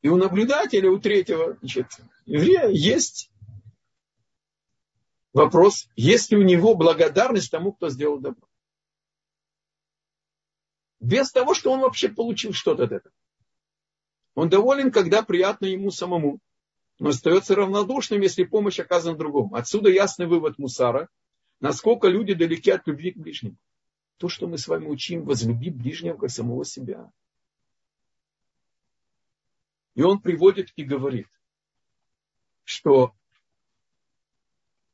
и 0.00 0.08
у 0.08 0.14
наблюдателя, 0.14 0.92
у 0.92 1.00
третьего 1.00 1.56
значит, 1.58 1.88
еврея 2.24 2.68
есть 2.68 3.32
вопрос, 5.32 5.88
есть 5.96 6.30
ли 6.30 6.36
у 6.36 6.42
него 6.42 6.76
благодарность 6.76 7.50
тому, 7.50 7.72
кто 7.72 7.88
сделал 7.88 8.20
добро. 8.20 8.46
Без 11.00 11.32
того, 11.32 11.52
что 11.52 11.72
он 11.72 11.80
вообще 11.80 12.08
получил 12.08 12.52
что-то 12.52 12.84
от 12.84 12.92
этого. 12.92 13.14
Он 14.36 14.48
доволен, 14.48 14.92
когда 14.92 15.24
приятно 15.24 15.66
ему 15.66 15.90
самому. 15.90 16.38
Но 17.00 17.08
остается 17.08 17.56
равнодушным, 17.56 18.20
если 18.20 18.44
помощь 18.44 18.78
оказана 18.78 19.18
другому. 19.18 19.56
Отсюда 19.56 19.90
ясный 19.90 20.28
вывод 20.28 20.58
Мусара, 20.58 21.08
насколько 21.60 22.08
люди 22.08 22.34
далеки 22.34 22.70
от 22.70 22.86
любви 22.86 23.12
к 23.12 23.16
ближнему. 23.16 23.56
То, 24.16 24.28
что 24.28 24.46
мы 24.46 24.58
с 24.58 24.66
вами 24.66 24.86
учим, 24.86 25.24
возлюби 25.24 25.70
ближнего 25.70 26.16
как 26.16 26.30
самого 26.30 26.64
себя. 26.64 27.10
И 29.94 30.02
он 30.02 30.20
приводит 30.20 30.72
и 30.76 30.84
говорит, 30.84 31.28
что 32.64 33.14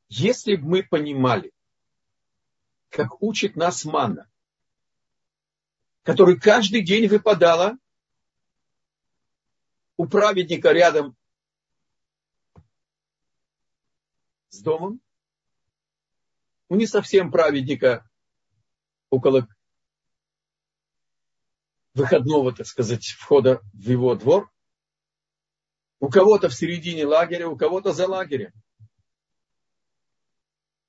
если 0.09 0.55
бы 0.55 0.67
мы 0.67 0.83
понимали, 0.83 1.51
как 2.89 3.21
учит 3.21 3.55
нас 3.55 3.83
Манна, 3.83 4.29
который 6.03 6.39
каждый 6.39 6.83
день 6.83 7.07
выпадала 7.07 7.77
у 9.97 10.07
праведника 10.07 10.71
рядом 10.71 11.15
с 14.49 14.61
домом, 14.61 15.01
у 16.75 16.77
не 16.77 16.87
совсем 16.87 17.31
праведника 17.31 18.05
около 19.09 19.47
выходного, 21.93 22.53
так 22.53 22.67
сказать, 22.67 23.05
входа 23.17 23.61
в 23.71 23.89
его 23.89 24.13
двор, 24.15 24.51
у 26.01 26.09
кого-то 26.09 26.49
в 26.49 26.53
середине 26.53 27.05
лагеря, 27.05 27.47
у 27.47 27.55
кого-то 27.55 27.93
за 27.93 28.07
лагерем. 28.07 28.51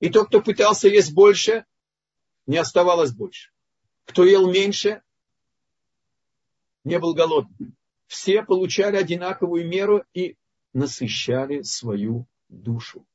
И 0.01 0.11
тот, 0.11 0.27
кто 0.27 0.43
пытался 0.43 0.89
есть 0.89 1.15
больше, 1.15 1.65
не 2.47 2.57
оставалось 2.57 3.13
больше. 3.13 3.53
Кто 4.07 4.25
ел 4.25 4.51
меньше, 4.51 5.03
не 6.83 6.99
был 6.99 7.15
голодным. 7.15 7.77
Все 8.09 8.43
получали 8.43 8.97
одинаковую 8.97 9.69
меру 9.69 10.05
и 10.13 10.37
насыщали 10.73 11.63
свою 11.63 12.27
душу. 12.49 13.07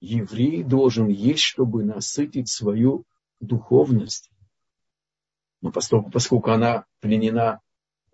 Еврей 0.00 0.62
должен 0.62 1.08
есть, 1.08 1.42
чтобы 1.42 1.84
насытить 1.84 2.48
свою 2.48 3.04
духовность. 3.40 4.30
Но 5.60 5.72
поскольку, 5.72 6.10
поскольку 6.10 6.50
она 6.50 6.86
пленена 7.00 7.60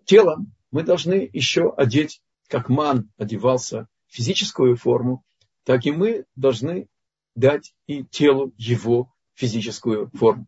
телом, 0.03 0.53
мы 0.71 0.83
должны 0.83 1.29
еще 1.31 1.73
одеть, 1.73 2.21
как 2.47 2.69
ман 2.69 3.11
одевался 3.17 3.87
физическую 4.07 4.75
форму, 4.75 5.23
так 5.63 5.85
и 5.85 5.91
мы 5.91 6.25
должны 6.35 6.87
дать 7.35 7.75
и 7.87 8.03
телу 8.03 8.53
его 8.57 9.13
физическую 9.33 10.09
форму. 10.11 10.47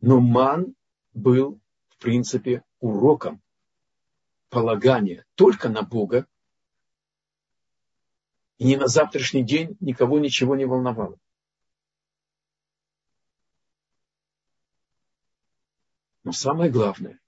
Но 0.00 0.20
ман 0.20 0.74
был 1.12 1.60
в 1.96 2.02
принципе, 2.02 2.62
уроком 2.80 3.42
полагания 4.50 5.24
только 5.34 5.68
на 5.68 5.82
Бога, 5.82 6.26
и 8.58 8.64
ни 8.64 8.76
на 8.76 8.86
завтрашний 8.86 9.44
день 9.44 9.76
никого 9.80 10.18
ничего 10.18 10.56
не 10.56 10.64
волновало. 10.64 11.18
Но 16.24 16.32
самое 16.32 16.70
главное, 16.70 17.20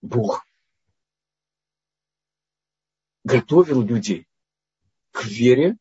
Бог 0.00 0.46
готовил 3.24 3.82
людей 3.82 4.26
к 5.10 5.24
вере, 5.24 5.76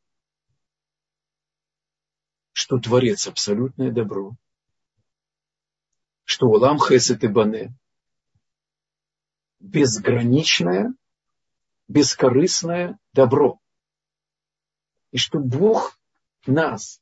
что 2.51 2.80
Творец 2.80 3.28
абсолютное 3.28 3.91
добро, 3.91 4.36
что 6.25 6.47
Улам 6.47 6.80
Хесет 6.80 7.23
и 7.23 7.28
Бане 7.28 7.73
безграничное, 9.59 10.93
бескорыстное 11.88 12.99
добро. 13.13 13.59
И 15.12 15.18
что 15.18 15.39
Бог 15.39 15.99
нас 16.45 17.01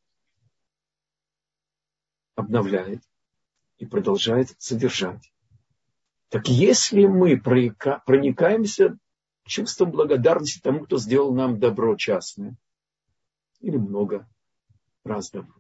обновляет 2.36 3.02
и 3.78 3.86
продолжает 3.86 4.50
содержать. 4.58 5.32
Так 6.30 6.48
если 6.48 7.06
мы 7.06 7.40
проникаемся 7.40 8.98
чувством 9.46 9.92
благодарности 9.92 10.60
тому, 10.60 10.82
кто 10.86 10.98
сделал 10.98 11.34
нам 11.34 11.60
добро 11.60 11.96
частное, 11.96 12.56
или 13.60 13.78
много 13.78 14.28
раз 15.04 15.32
добро, 15.32 15.56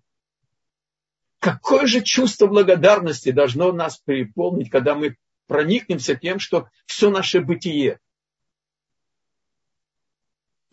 Какое 1.46 1.86
же 1.86 2.02
чувство 2.02 2.48
благодарности 2.48 3.30
должно 3.30 3.72
нас 3.72 4.00
переполнить, 4.00 4.72
когда 4.72 4.96
мы 4.96 5.16
проникнемся 5.46 6.16
тем, 6.16 6.40
что 6.40 6.70
все 6.88 7.12
наше 7.12 7.40
бытие 7.40 8.00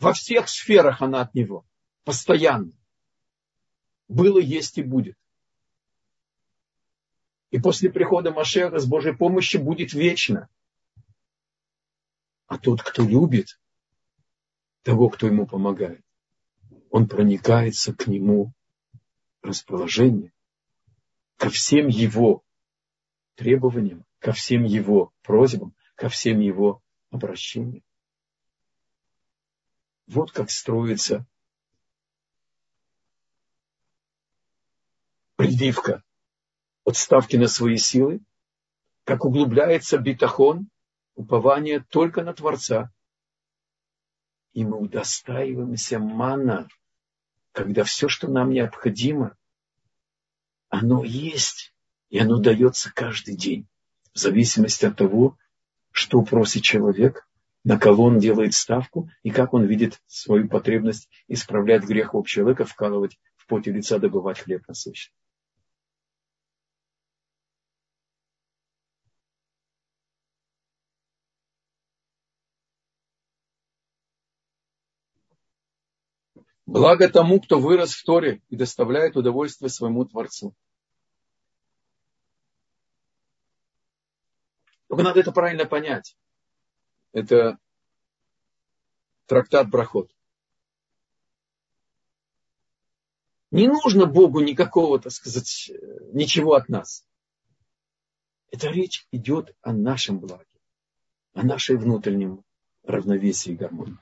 во 0.03 0.13
всех 0.13 0.49
сферах 0.49 1.01
она 1.01 1.21
от 1.21 1.33
него, 1.33 1.65
постоянно. 2.03 2.73
Было, 4.09 4.37
есть 4.37 4.77
и 4.77 4.83
будет. 4.83 5.17
И 7.51 7.59
после 7.59 7.89
прихода 7.89 8.31
Машеха 8.31 8.79
с 8.79 8.85
Божьей 8.85 9.15
помощью 9.15 9.63
будет 9.63 9.93
вечно. 9.93 10.49
А 12.47 12.57
тот, 12.57 12.83
кто 12.83 13.03
любит 13.03 13.59
того, 14.81 15.07
кто 15.07 15.27
ему 15.27 15.47
помогает, 15.47 16.03
он 16.89 17.07
проникается 17.07 17.93
к 17.93 18.07
нему 18.07 18.51
расположением 19.41 20.33
ко 21.37 21.49
всем 21.49 21.87
его 21.87 22.43
требованиям, 23.35 24.05
ко 24.19 24.33
всем 24.33 24.65
его 24.65 25.13
просьбам, 25.21 25.73
ко 25.95 26.09
всем 26.09 26.41
его 26.41 26.81
обращениям. 27.09 27.83
Вот 30.07 30.31
как 30.31 30.51
строится 30.51 31.25
прививка. 35.35 36.03
От 36.85 36.97
ставки 36.97 37.37
на 37.37 37.47
свои 37.47 37.77
силы, 37.77 38.21
как 39.05 39.25
углубляется 39.25 39.97
битахон, 39.97 40.69
упование 41.15 41.81
только 41.81 42.23
на 42.23 42.33
Творца. 42.33 42.91
И 44.53 44.65
мы 44.65 44.77
удостаиваемся 44.77 45.99
мана, 45.99 46.67
когда 47.51 47.83
все, 47.83 48.07
что 48.07 48.27
нам 48.27 48.51
необходимо, 48.51 49.35
оно 50.69 51.03
есть, 51.03 51.73
и 52.09 52.19
оно 52.19 52.39
дается 52.39 52.91
каждый 52.93 53.35
день, 53.35 53.67
в 54.13 54.19
зависимости 54.19 54.85
от 54.85 54.97
того, 54.97 55.37
что 55.91 56.21
просит 56.21 56.63
человек, 56.63 57.27
на 57.63 57.79
кого 57.79 58.05
он 58.05 58.19
делает 58.19 58.53
ставку 58.53 59.09
и 59.23 59.31
как 59.31 59.53
он 59.53 59.65
видит 59.65 60.01
свою 60.07 60.47
потребность 60.47 61.09
исправлять 61.27 61.83
грех 61.83 62.13
общего 62.13 62.43
человека, 62.43 62.65
вкалывать 62.65 63.19
в 63.35 63.47
поте 63.47 63.71
лица, 63.71 63.99
добывать 63.99 64.39
хлеб 64.39 64.67
насущный. 64.67 65.13
Благо 76.65 77.07
тому, 77.07 77.39
кто 77.39 77.59
вырос 77.59 77.93
в 77.93 78.03
Торе 78.03 78.41
и 78.49 78.55
доставляет 78.55 79.15
удовольствие 79.15 79.69
своему 79.69 80.05
Творцу. 80.05 80.55
Только 84.87 85.03
надо 85.03 85.19
это 85.19 85.31
правильно 85.31 85.65
понять. 85.65 86.15
Это 87.13 87.59
трактат 89.27 89.69
Брахот. 89.69 90.13
Не 93.51 93.67
нужно 93.67 94.07
Богу 94.07 94.41
никакого, 94.41 94.99
так 94.99 95.11
сказать, 95.11 95.71
ничего 96.11 96.55
от 96.55 96.69
нас. 96.69 97.05
Эта 98.51 98.67
речь 98.67 99.07
идет 99.11 99.55
о 99.61 99.73
нашем 99.73 100.19
благе, 100.19 100.45
о 101.33 101.43
нашей 101.43 101.77
внутреннем 101.77 102.43
равновесии 102.83 103.51
и 103.51 103.55
гармонии. 103.55 103.97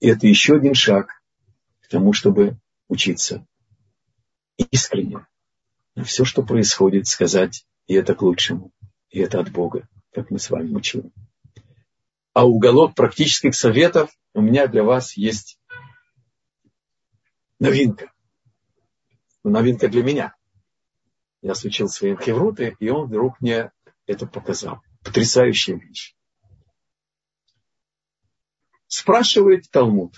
И 0.00 0.08
это 0.08 0.26
еще 0.26 0.56
один 0.56 0.74
шаг 0.74 1.22
к 1.80 1.88
тому, 1.88 2.12
чтобы 2.12 2.58
учиться 2.88 3.46
искренне 4.58 5.26
на 5.94 6.04
все, 6.04 6.24
что 6.24 6.42
происходит, 6.42 7.06
сказать, 7.06 7.66
и 7.86 7.94
это 7.94 8.14
к 8.14 8.22
лучшему 8.22 8.72
и 9.10 9.20
это 9.20 9.40
от 9.40 9.50
Бога, 9.50 9.88
как 10.12 10.30
мы 10.30 10.38
с 10.38 10.50
вами 10.50 10.74
учили. 10.74 11.10
А 12.32 12.46
уголок 12.46 12.94
практических 12.94 13.54
советов 13.54 14.10
у 14.34 14.40
меня 14.40 14.66
для 14.66 14.84
вас 14.84 15.16
есть 15.16 15.58
новинка. 17.58 18.12
Новинка 19.42 19.88
для 19.88 20.02
меня. 20.02 20.34
Я 21.40 21.54
случил 21.54 21.88
своим 21.88 22.18
хевруты, 22.18 22.76
и 22.78 22.88
он 22.88 23.06
вдруг 23.06 23.40
мне 23.40 23.72
это 24.06 24.26
показал. 24.26 24.82
Потрясающая 25.02 25.76
вещь. 25.76 26.14
Спрашивает 28.86 29.70
Талмуд. 29.70 30.14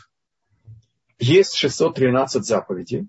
Есть 1.18 1.54
613 1.54 2.44
заповедей, 2.44 3.08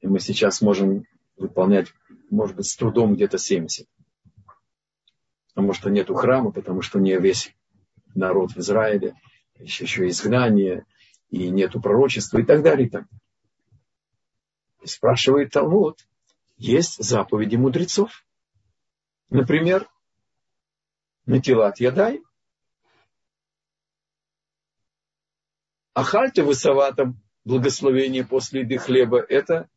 и 0.00 0.08
мы 0.08 0.18
сейчас 0.18 0.60
можем 0.60 1.04
выполнять, 1.36 1.88
может 2.28 2.56
быть, 2.56 2.66
с 2.66 2.76
трудом 2.76 3.14
где-то 3.14 3.38
70. 3.38 3.86
Потому 5.54 5.72
что 5.72 5.90
нету 5.90 6.14
храма, 6.14 6.52
потому 6.52 6.82
что 6.82 6.98
не 6.98 7.18
весь 7.18 7.54
народ 8.14 8.52
в 8.52 8.58
Израиле, 8.58 9.14
еще, 9.58 9.84
еще 9.84 10.08
изгнание, 10.08 10.86
и 11.28 11.48
нету 11.48 11.80
пророчества 11.80 12.38
и 12.38 12.44
так 12.44 12.62
далее. 12.62 12.86
И 12.86 12.90
так 12.90 13.02
далее. 13.02 13.20
И 14.82 14.86
спрашивает 14.86 15.52
Талмуд, 15.52 16.06
есть 16.56 17.02
заповеди 17.02 17.56
мудрецов. 17.56 18.24
Например, 19.28 19.88
Натилат 21.26 21.78
Ядай, 21.80 22.22
Ахальте 25.92 26.42
высоватом 26.42 27.20
благословение 27.44 28.24
после 28.24 28.62
еды 28.62 28.78
хлеба– 28.78 29.18
это 29.28 29.68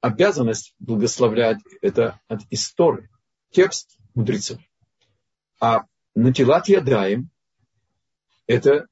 обязанность 0.00 0.74
благословлять, 0.78 1.58
это 1.80 2.20
от 2.28 2.42
истории, 2.50 3.08
текст 3.50 3.96
мудрецов. 4.14 4.60
А 5.60 5.84
Натилат 6.14 6.68
Ядаем– 6.68 7.30
это 8.46 8.88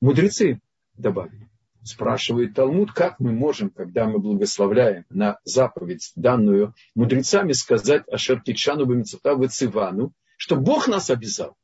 мудрецы 0.00 0.60
добавили. 0.94 1.48
Спрашивает 1.82 2.54
Талмуд, 2.54 2.92
как 2.92 3.20
мы 3.20 3.32
можем, 3.32 3.70
когда 3.70 4.06
мы 4.06 4.18
благословляем 4.18 5.04
на 5.10 5.38
заповедь, 5.44 6.12
данную 6.16 6.74
мудрецами, 6.94 7.52
сказать 7.52 8.08
Ашер 8.08 8.40
Китшану 8.40 8.86
Бамицатавы 8.86 9.48
Цивану, 9.48 10.12
что 10.36 10.56
Бог 10.56 10.88
нас 10.88 11.10
обязал. 11.10 11.56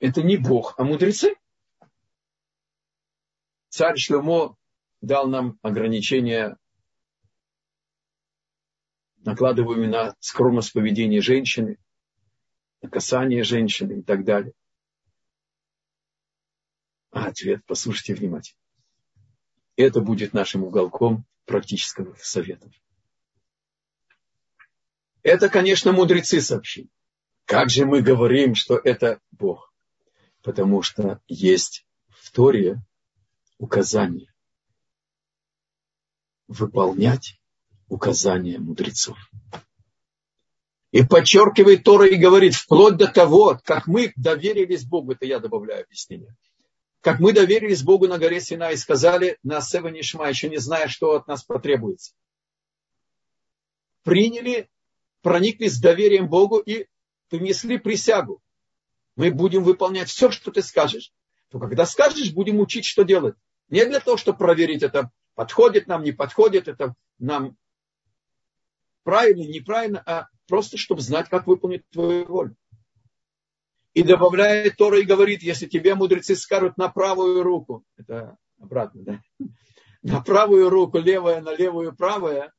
Это 0.00 0.22
не 0.22 0.36
Бог, 0.36 0.74
а 0.76 0.84
мудрецы. 0.84 1.34
Царь 3.68 3.96
Шлемо 3.96 4.56
дал 5.00 5.28
нам 5.28 5.58
ограничения, 5.62 6.56
накладываемые 9.24 9.88
на 9.88 10.16
скромность 10.20 10.72
поведения 10.72 11.20
женщины, 11.20 11.78
на 12.82 12.90
касание 12.90 13.42
женщины 13.42 14.00
и 14.00 14.02
так 14.02 14.24
далее. 14.24 14.52
А 17.10 17.26
ответ 17.26 17.62
послушайте 17.66 18.14
внимательно. 18.14 18.58
Это 19.76 20.00
будет 20.00 20.34
нашим 20.34 20.64
уголком 20.64 21.24
практического 21.46 22.14
совета. 22.20 22.70
Это, 25.22 25.48
конечно, 25.48 25.92
мудрецы 25.92 26.40
сообщили. 26.40 26.88
Как 27.46 27.70
же 27.70 27.86
мы 27.86 28.02
говорим, 28.02 28.54
что 28.54 28.76
это 28.76 29.20
Бог? 29.30 29.72
Потому 30.42 30.82
что 30.82 31.20
есть 31.26 31.86
в 32.08 32.30
Торе 32.30 32.82
указание 33.58 34.32
выполнять 36.46 37.40
указания 37.88 38.58
мудрецов. 38.58 39.18
И 40.90 41.02
подчеркивает 41.02 41.82
Тора 41.82 42.06
и 42.06 42.16
говорит, 42.16 42.54
вплоть 42.54 42.96
до 42.96 43.08
того, 43.08 43.60
как 43.64 43.86
мы 43.86 44.12
доверились 44.16 44.84
Богу, 44.84 45.12
это 45.12 45.26
я 45.26 45.40
добавляю 45.40 45.84
объяснение, 45.84 46.36
как 47.00 47.20
мы 47.20 47.32
доверились 47.32 47.82
Богу 47.82 48.06
на 48.06 48.18
горе 48.18 48.40
Сина 48.40 48.70
и 48.70 48.76
сказали 48.76 49.38
на 49.42 49.60
Сева 49.60 49.88
Нишма, 49.88 50.28
еще 50.28 50.48
не 50.48 50.58
зная, 50.58 50.88
что 50.88 51.16
от 51.16 51.26
нас 51.26 51.42
потребуется. 51.42 52.14
Приняли, 54.04 54.70
прониклись 55.20 55.74
с 55.74 55.80
доверием 55.80 56.28
Богу 56.28 56.58
и 56.58 56.86
принесли 57.28 57.78
присягу. 57.78 58.40
Мы 59.16 59.30
будем 59.30 59.64
выполнять 59.64 60.08
все, 60.08 60.30
что 60.30 60.50
ты 60.50 60.62
скажешь. 60.62 61.12
То 61.50 61.58
когда 61.58 61.86
скажешь, 61.86 62.32
будем 62.32 62.60
учить, 62.60 62.84
что 62.84 63.02
делать. 63.02 63.34
Не 63.68 63.84
для 63.84 64.00
того, 64.00 64.16
чтобы 64.16 64.38
проверить 64.38 64.82
это, 64.82 65.10
подходит 65.34 65.86
нам, 65.86 66.02
не 66.02 66.12
подходит, 66.12 66.68
это 66.68 66.94
нам 67.18 67.56
правильно, 69.04 69.42
неправильно, 69.42 70.02
а 70.04 70.28
просто, 70.48 70.76
чтобы 70.76 71.00
знать, 71.00 71.28
как 71.28 71.46
выполнить 71.46 71.88
твою 71.90 72.26
волю. 72.26 72.56
И 73.92 74.02
добавляет 74.02 74.76
Тора 74.76 74.98
и 74.98 75.04
говорит, 75.04 75.42
если 75.42 75.66
тебе 75.66 75.94
мудрецы 75.94 76.34
скажут 76.34 76.76
на 76.76 76.88
правую 76.88 77.44
руку, 77.44 77.84
это 77.96 78.36
обратно, 78.58 79.02
да? 79.04 79.46
На 80.02 80.20
правую 80.20 80.68
руку, 80.68 80.98
левая 80.98 81.40
на 81.40 81.54
левую, 81.54 81.94
правая, 81.94 82.52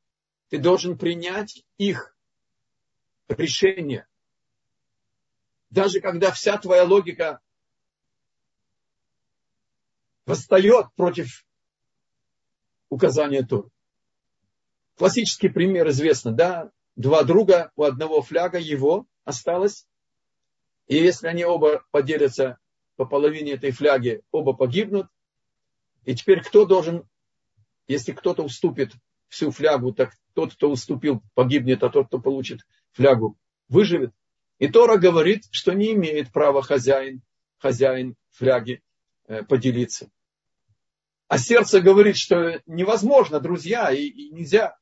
ты 0.50 0.58
должен 0.58 0.98
принять 0.98 1.66
их 1.78 2.16
решение. 3.28 4.08
Даже 5.70 6.00
когда 6.00 6.32
вся 6.32 6.58
твоя 6.58 6.86
логика 6.86 7.42
восстает 10.26 10.88
против 10.96 11.46
указания 12.90 13.44
Торы. 13.44 13.70
Классический 14.98 15.50
пример 15.50 15.90
известно, 15.90 16.32
да? 16.32 16.72
Два 16.96 17.24
друга, 17.24 17.72
у 17.76 17.84
одного 17.84 18.22
фляга 18.22 18.58
его 18.58 19.06
осталось. 19.26 19.86
И 20.88 20.96
если 20.96 21.28
они 21.28 21.44
оба 21.44 21.84
поделятся 21.92 22.58
по 22.96 23.06
половине 23.06 23.54
этой 23.54 23.72
фляги, 23.72 24.22
оба 24.32 24.54
погибнут. 24.54 25.08
И 26.06 26.16
теперь 26.16 26.42
кто 26.42 26.66
должен, 26.66 27.08
если 27.88 28.14
кто-то 28.14 28.44
уступит 28.44 28.94
всю 29.28 29.52
флягу, 29.52 29.94
так 29.94 30.14
тот, 30.34 30.54
кто 30.54 30.70
уступил, 30.70 31.22
погибнет, 31.34 31.84
а 31.84 31.90
тот, 31.90 32.08
кто 32.08 32.20
получит 32.20 32.62
флягу, 32.92 33.38
выживет. 33.68 34.14
И 34.60 34.68
Тора 34.70 34.98
говорит, 34.98 35.44
что 35.52 35.74
не 35.74 35.94
имеет 35.94 36.32
права 36.32 36.62
хозяин, 36.62 37.22
хозяин 37.58 38.16
фляги 38.32 38.82
э, 39.28 39.44
поделиться. 39.44 40.10
А 41.28 41.38
сердце 41.38 41.82
говорит, 41.82 42.16
что 42.16 42.62
невозможно, 42.66 43.40
друзья, 43.40 43.92
и, 43.92 44.06
и 44.06 44.30
нельзя. 44.30 44.78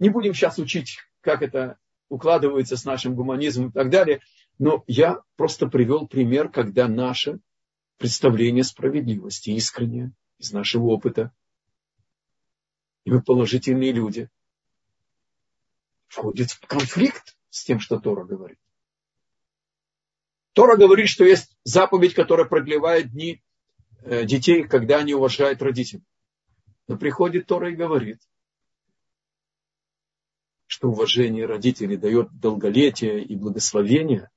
Не 0.00 0.08
будем 0.08 0.34
сейчас 0.34 0.58
учить, 0.58 0.98
как 1.20 1.42
это 1.42 1.78
укладывается 2.08 2.76
с 2.76 2.84
нашим 2.84 3.14
гуманизмом 3.14 3.68
и 3.68 3.72
так 3.72 3.90
далее. 3.90 4.20
Но 4.58 4.82
я 4.86 5.22
просто 5.36 5.68
привел 5.68 6.08
пример, 6.08 6.48
когда 6.48 6.88
наше 6.88 7.38
представление 7.98 8.64
справедливости 8.64 9.50
искреннее 9.50 10.12
из 10.38 10.52
нашего 10.52 10.86
опыта. 10.86 11.32
И 13.04 13.10
мы 13.10 13.22
положительные 13.22 13.92
люди. 13.92 14.28
Входит 16.08 16.50
в 16.50 16.66
конфликт 16.66 17.36
с 17.50 17.64
тем, 17.64 17.78
что 17.78 18.00
Тора 18.00 18.24
говорит. 18.24 18.58
Тора 20.54 20.76
говорит, 20.76 21.08
что 21.08 21.24
есть 21.24 21.56
заповедь, 21.62 22.14
которая 22.14 22.46
продлевает 22.46 23.12
дни 23.12 23.42
э, 24.02 24.24
детей, 24.24 24.64
когда 24.64 24.98
они 24.98 25.14
уважают 25.14 25.62
родителей. 25.62 26.02
Но 26.88 26.96
приходит 26.96 27.46
Тора 27.46 27.70
и 27.70 27.76
говорит, 27.76 28.20
что 30.80 30.88
уважение 30.88 31.44
родителей 31.44 31.98
дает 31.98 32.32
долголетие 32.40 33.22
и 33.22 33.36
благословение 33.36 34.30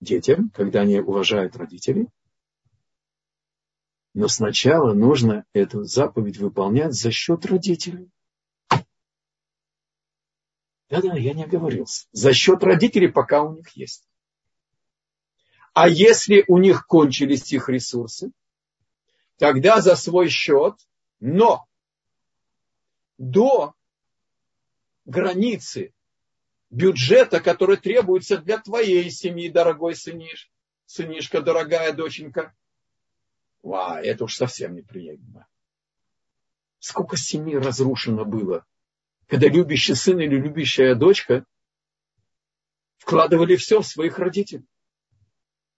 детям, 0.00 0.50
когда 0.50 0.82
они 0.82 1.00
уважают 1.00 1.56
родителей. 1.56 2.08
Но 4.12 4.28
сначала 4.28 4.92
нужно 4.92 5.46
эту 5.54 5.84
заповедь 5.84 6.36
выполнять 6.36 6.92
за 6.92 7.10
счет 7.10 7.46
родителей. 7.46 8.10
Да-да, 10.90 11.14
я 11.16 11.32
не 11.32 11.44
оговорился. 11.44 12.06
За 12.12 12.34
счет 12.34 12.62
родителей, 12.62 13.08
пока 13.08 13.44
у 13.44 13.54
них 13.54 13.70
есть. 13.70 14.06
А 15.72 15.88
если 15.88 16.44
у 16.48 16.58
них 16.58 16.86
кончились 16.86 17.50
их 17.50 17.70
ресурсы, 17.70 18.30
тогда 19.38 19.80
за 19.80 19.96
свой 19.96 20.28
счет, 20.28 20.74
но 21.18 21.66
до 23.16 23.72
границы 25.06 25.94
бюджета, 26.70 27.40
который 27.40 27.76
требуется 27.76 28.38
для 28.38 28.58
твоей 28.58 29.10
семьи, 29.10 29.48
дорогой 29.48 29.94
сыниш, 29.94 30.50
сынишка, 30.84 31.40
дорогая 31.40 31.92
доченька. 31.92 32.54
Ва, 33.62 34.00
это 34.02 34.24
уж 34.24 34.34
совсем 34.34 34.74
неприемлемо. 34.74 35.46
Сколько 36.78 37.16
семей 37.16 37.58
разрушено 37.58 38.24
было, 38.24 38.66
когда 39.26 39.48
любящий 39.48 39.94
сын 39.94 40.20
или 40.20 40.36
любящая 40.36 40.94
дочка 40.94 41.44
вкладывали 42.98 43.56
все 43.56 43.80
в 43.80 43.86
своих 43.86 44.18
родителей. 44.18 44.66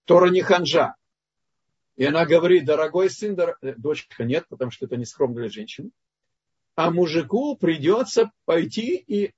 Тора 0.05 0.29
не 0.29 0.41
ханжа. 0.41 0.95
И 1.95 2.05
она 2.05 2.25
говорит, 2.25 2.65
дорогой 2.65 3.09
сын, 3.09 3.35
дор... 3.35 3.57
Э, 3.61 3.73
дочка 3.75 4.23
нет, 4.23 4.47
потому 4.47 4.71
что 4.71 4.85
это 4.85 4.95
не 4.97 5.05
скромно 5.05 5.41
для 5.41 5.49
женщины. 5.49 5.91
А 6.79 6.91
мужику 6.91 7.57
придется 7.57 8.31
пойти 8.45 8.95
и 8.95 9.33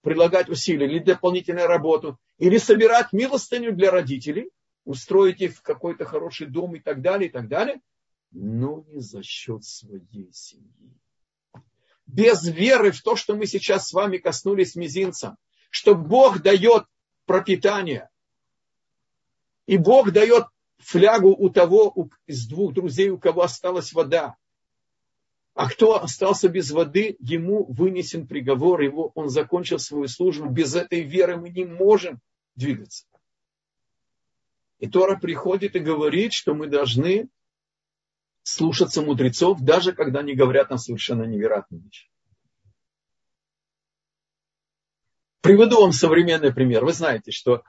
прилагать 0.00 0.48
усилия 0.48 0.86
или 0.86 0.98
дополнительную 0.98 1.68
работу, 1.68 2.18
или 2.38 2.58
собирать 2.58 3.12
милостыню 3.12 3.72
для 3.72 3.92
родителей, 3.92 4.50
устроить 4.84 5.40
их 5.40 5.54
в 5.54 5.62
какой-то 5.62 6.04
хороший 6.04 6.48
дом 6.48 6.74
и 6.74 6.80
так 6.80 7.00
далее, 7.00 7.28
и 7.28 7.32
так 7.32 7.46
далее, 7.46 7.80
но 8.32 8.84
не 8.88 8.98
за 8.98 9.22
счет 9.22 9.62
своей 9.62 10.32
семьи. 10.32 10.98
Без 12.08 12.48
веры 12.48 12.90
в 12.90 13.00
то, 13.00 13.14
что 13.14 13.36
мы 13.36 13.46
сейчас 13.46 13.86
с 13.86 13.92
вами 13.92 14.18
коснулись 14.18 14.74
мизинцем, 14.74 15.36
что 15.70 15.94
Бог 15.94 16.42
дает 16.42 16.86
пропитание, 17.26 18.10
и 19.66 19.76
Бог 19.76 20.10
дает 20.10 20.46
флягу 20.78 21.28
у 21.28 21.48
того 21.48 22.08
из 22.26 22.48
двух 22.48 22.74
друзей, 22.74 23.10
у 23.10 23.18
кого 23.18 23.42
осталась 23.42 23.92
вода. 23.92 24.34
А 25.54 25.68
кто 25.68 26.02
остался 26.02 26.48
без 26.48 26.70
воды, 26.70 27.16
ему 27.20 27.64
вынесен 27.64 28.26
приговор, 28.26 28.80
его, 28.80 29.12
он 29.14 29.28
закончил 29.28 29.78
свою 29.78 30.08
службу. 30.08 30.48
Без 30.48 30.74
этой 30.74 31.02
веры 31.02 31.36
мы 31.36 31.50
не 31.50 31.64
можем 31.64 32.20
двигаться. 32.54 33.06
И 34.78 34.88
Тора 34.88 35.16
приходит 35.16 35.76
и 35.76 35.80
говорит, 35.80 36.32
что 36.32 36.54
мы 36.54 36.68
должны 36.68 37.28
слушаться 38.42 39.02
мудрецов, 39.02 39.60
даже 39.60 39.92
когда 39.92 40.20
они 40.20 40.34
говорят 40.34 40.70
нам 40.70 40.78
совершенно 40.78 41.24
невероятные 41.24 41.82
вещи. 41.82 42.08
Приведу 45.42 45.82
вам 45.82 45.92
современный 45.92 46.52
пример. 46.52 46.84
Вы 46.84 46.92
знаете, 46.92 47.30
что 47.30 47.62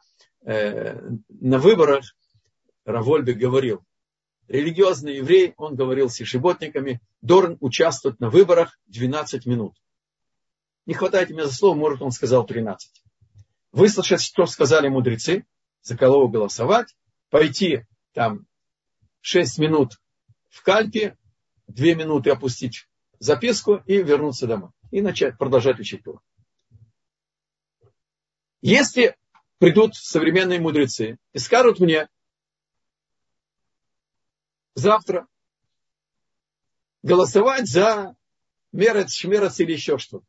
э, 0.45 0.99
на 1.29 1.57
выборах 1.57 2.05
Равольбек 2.85 3.37
говорил, 3.37 3.83
религиозный 4.47 5.17
еврей, 5.17 5.53
он 5.57 5.75
говорил 5.75 6.09
с 6.09 6.19
ешеботниками, 6.19 7.01
должен 7.21 7.57
участвовать 7.59 8.19
на 8.19 8.29
выборах 8.29 8.79
12 8.87 9.45
минут. 9.45 9.75
Не 10.85 10.93
хватает 10.93 11.29
меня 11.29 11.45
за 11.45 11.53
слово, 11.53 11.75
может, 11.75 12.01
он 12.01 12.11
сказал 12.11 12.45
13. 12.45 13.03
Выслушать, 13.71 14.21
что 14.21 14.45
сказали 14.45 14.89
мудрецы, 14.89 15.45
за 15.81 15.97
кого 15.97 16.27
голосовать, 16.27 16.95
пойти 17.29 17.85
там 18.13 18.45
6 19.21 19.59
минут 19.59 19.99
в 20.49 20.61
кальпе, 20.61 21.17
2 21.67 21.85
минуты 21.95 22.29
опустить 22.29 22.87
записку 23.19 23.81
и 23.85 24.03
вернуться 24.03 24.47
домой. 24.47 24.69
И 24.91 25.01
начать 25.01 25.37
продолжать 25.37 25.79
учить 25.79 26.03
Тур. 26.03 26.21
Если 28.61 29.15
придут 29.57 29.95
современные 29.95 30.59
мудрецы 30.59 31.17
и 31.31 31.39
скажут 31.39 31.79
мне, 31.79 32.07
завтра 34.75 35.27
голосовать 37.01 37.67
за 37.67 38.15
Мерец, 38.71 39.13
Шмерец 39.13 39.59
или 39.59 39.73
еще 39.73 39.97
что-то. 39.97 40.25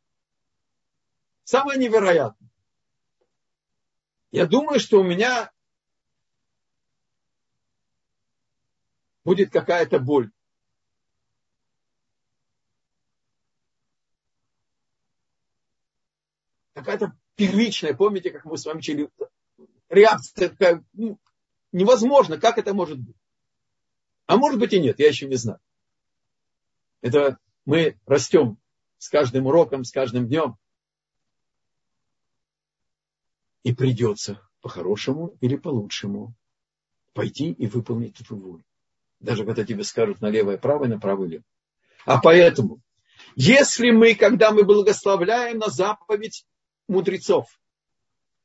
Самое 1.45 1.79
невероятное. 1.79 2.51
Я 4.31 4.47
думаю, 4.47 4.81
что 4.81 5.01
у 5.01 5.05
меня 5.05 5.53
будет 9.25 9.53
какая-то 9.53 9.99
боль. 9.99 10.31
Какая-то 16.75 17.17
первичная, 17.37 17.95
помните, 17.95 18.31
как 18.31 18.45
мы 18.45 18.59
с 18.59 18.67
вами 18.67 18.79
учили, 18.79 19.09
реакция 19.89 20.49
такая, 20.49 20.85
ну, 20.93 21.19
невозможно, 21.71 22.39
как 22.39 22.59
это 22.59 22.75
может 22.75 22.99
быть. 22.99 23.17
А 24.27 24.37
может 24.37 24.59
быть 24.59 24.73
и 24.73 24.81
нет, 24.81 24.99
я 24.99 25.09
еще 25.09 25.27
не 25.27 25.37
знаю. 25.37 25.61
Это 27.03 27.39
мы 27.67 27.99
растем 28.07 28.59
с 28.99 29.09
каждым 29.09 29.47
уроком, 29.47 29.85
с 29.85 29.93
каждым 29.93 30.27
днем. 30.27 30.57
И 33.63 33.75
придется 33.75 34.41
по-хорошему 34.63 35.37
или 35.41 35.57
по-лучшему 35.57 36.35
пойти 37.13 37.53
и 37.53 37.67
выполнить 37.67 38.21
эту 38.21 38.37
волю. 38.37 38.65
Даже 39.21 39.45
когда 39.45 39.65
тебе 39.65 39.85
скажут 39.85 40.21
налево 40.23 40.53
и 40.53 40.59
право, 40.59 40.85
и 40.85 40.89
направо 40.89 41.25
и 41.25 41.29
лево. 41.29 41.45
А 42.07 42.21
поэтому, 42.21 42.81
если 43.37 43.91
мы, 43.91 44.15
когда 44.15 44.51
мы 44.51 44.65
благословляем 44.65 45.59
на 45.59 45.69
заповедь 45.69 46.47
мудрецов, 46.89 47.47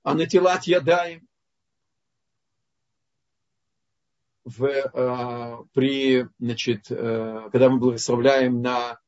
а 0.04 0.14
на 0.14 0.26
телат 0.26 0.66
ядаем, 0.66 1.29
в, 4.50 4.64
э, 4.66 5.58
при, 5.74 6.28
значит, 6.40 6.88
э, 6.90 7.50
когда 7.52 7.70
мы 7.70 7.80
благословляем 7.80 8.62
на 8.62 9.00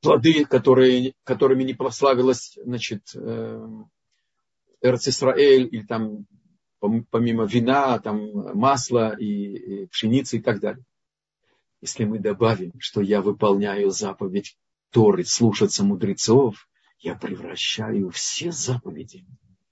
плоды, 0.00 0.44
которые, 0.44 1.14
которыми 1.24 1.62
не 1.64 1.74
прославилась, 1.74 2.58
значит, 2.64 3.10
э, 3.14 3.68
Эрцисраэль, 4.80 5.68
или 5.70 5.84
там 5.84 6.26
помимо 7.10 7.44
вина, 7.44 7.98
там 7.98 8.56
масла 8.58 9.14
и, 9.18 9.82
и 9.82 9.86
пшеницы 9.86 10.38
и 10.38 10.40
так 10.40 10.60
далее. 10.60 10.84
Если 11.82 12.04
мы 12.04 12.18
добавим, 12.18 12.72
что 12.78 13.02
я 13.02 13.20
выполняю 13.20 13.90
заповедь 13.90 14.56
Торы, 14.90 15.24
слушаться 15.24 15.84
мудрецов, 15.84 16.68
я 16.98 17.14
превращаю 17.14 18.10
все 18.10 18.50
заповеди, 18.50 19.24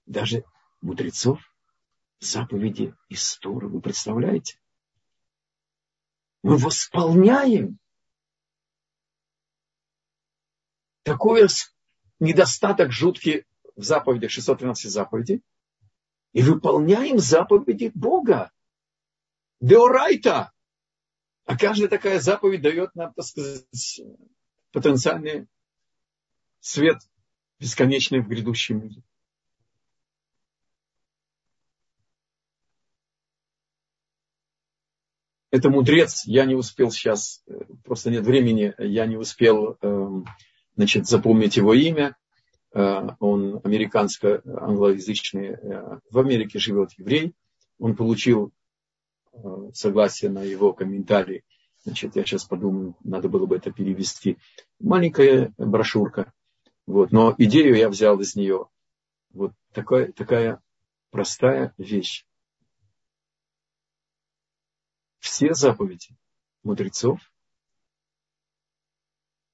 даже 0.05 0.43
мудрецов, 0.81 1.39
заповеди 2.19 2.95
истории. 3.09 3.67
Вы 3.67 3.81
представляете? 3.81 4.59
Мы 6.43 6.57
восполняем 6.57 7.79
такой 11.03 11.47
недостаток 12.19 12.91
жуткий 12.91 13.45
в 13.75 13.83
заповедях, 13.83 14.31
613 14.31 14.91
заповедей, 14.91 15.41
и 16.33 16.41
выполняем 16.41 17.17
заповеди 17.17 17.91
Бога. 17.93 18.51
Деорайта. 19.59 20.51
А 21.45 21.57
каждая 21.57 21.89
такая 21.89 22.19
заповедь 22.19 22.61
дает 22.61 22.93
нам, 22.95 23.13
так 23.13 23.25
сказать, 23.25 24.01
потенциальный 24.71 25.47
свет 26.59 26.99
бесконечный 27.59 28.21
в 28.21 28.27
грядущем 28.27 28.83
мире. 28.83 29.03
Это 35.51 35.69
мудрец, 35.69 36.25
я 36.25 36.45
не 36.45 36.55
успел 36.55 36.91
сейчас, 36.91 37.41
э, 37.47 37.59
просто 37.83 38.11
нет 38.11 38.23
времени, 38.23 38.73
я 38.77 39.05
не 39.05 39.17
успел 39.17 39.77
эм, 39.81 40.25
значит, 40.75 41.07
запомнить 41.07 41.57
его 41.57 41.73
имя. 41.73 42.15
Э, 42.73 43.09
он 43.19 43.59
американско-англоязычный, 43.63 45.47
э, 45.47 45.99
в 46.09 46.19
Америке 46.19 46.59
живет 46.59 46.91
еврей. 46.97 47.33
Он 47.79 47.95
получил 47.95 48.51
согласие 49.73 50.29
на 50.29 50.43
его 50.43 50.73
комментарий. 50.73 51.43
Значит, 51.85 52.17
я 52.17 52.25
сейчас 52.25 52.43
подумаю, 52.43 52.97
надо 53.03 53.29
было 53.29 53.45
бы 53.45 53.55
это 53.55 53.71
перевести. 53.71 54.37
Маленькая 54.79 55.53
брошюрка. 55.57 56.33
Вот, 56.85 57.13
но 57.13 57.35
идею 57.37 57.75
я 57.75 57.87
взял 57.87 58.19
из 58.19 58.35
нее. 58.35 58.65
Вот 59.31 59.53
такая, 59.71 60.11
такая 60.11 60.59
простая 61.11 61.73
вещь 61.77 62.25
все 65.19 65.53
заповеди 65.53 66.15
мудрецов 66.63 67.19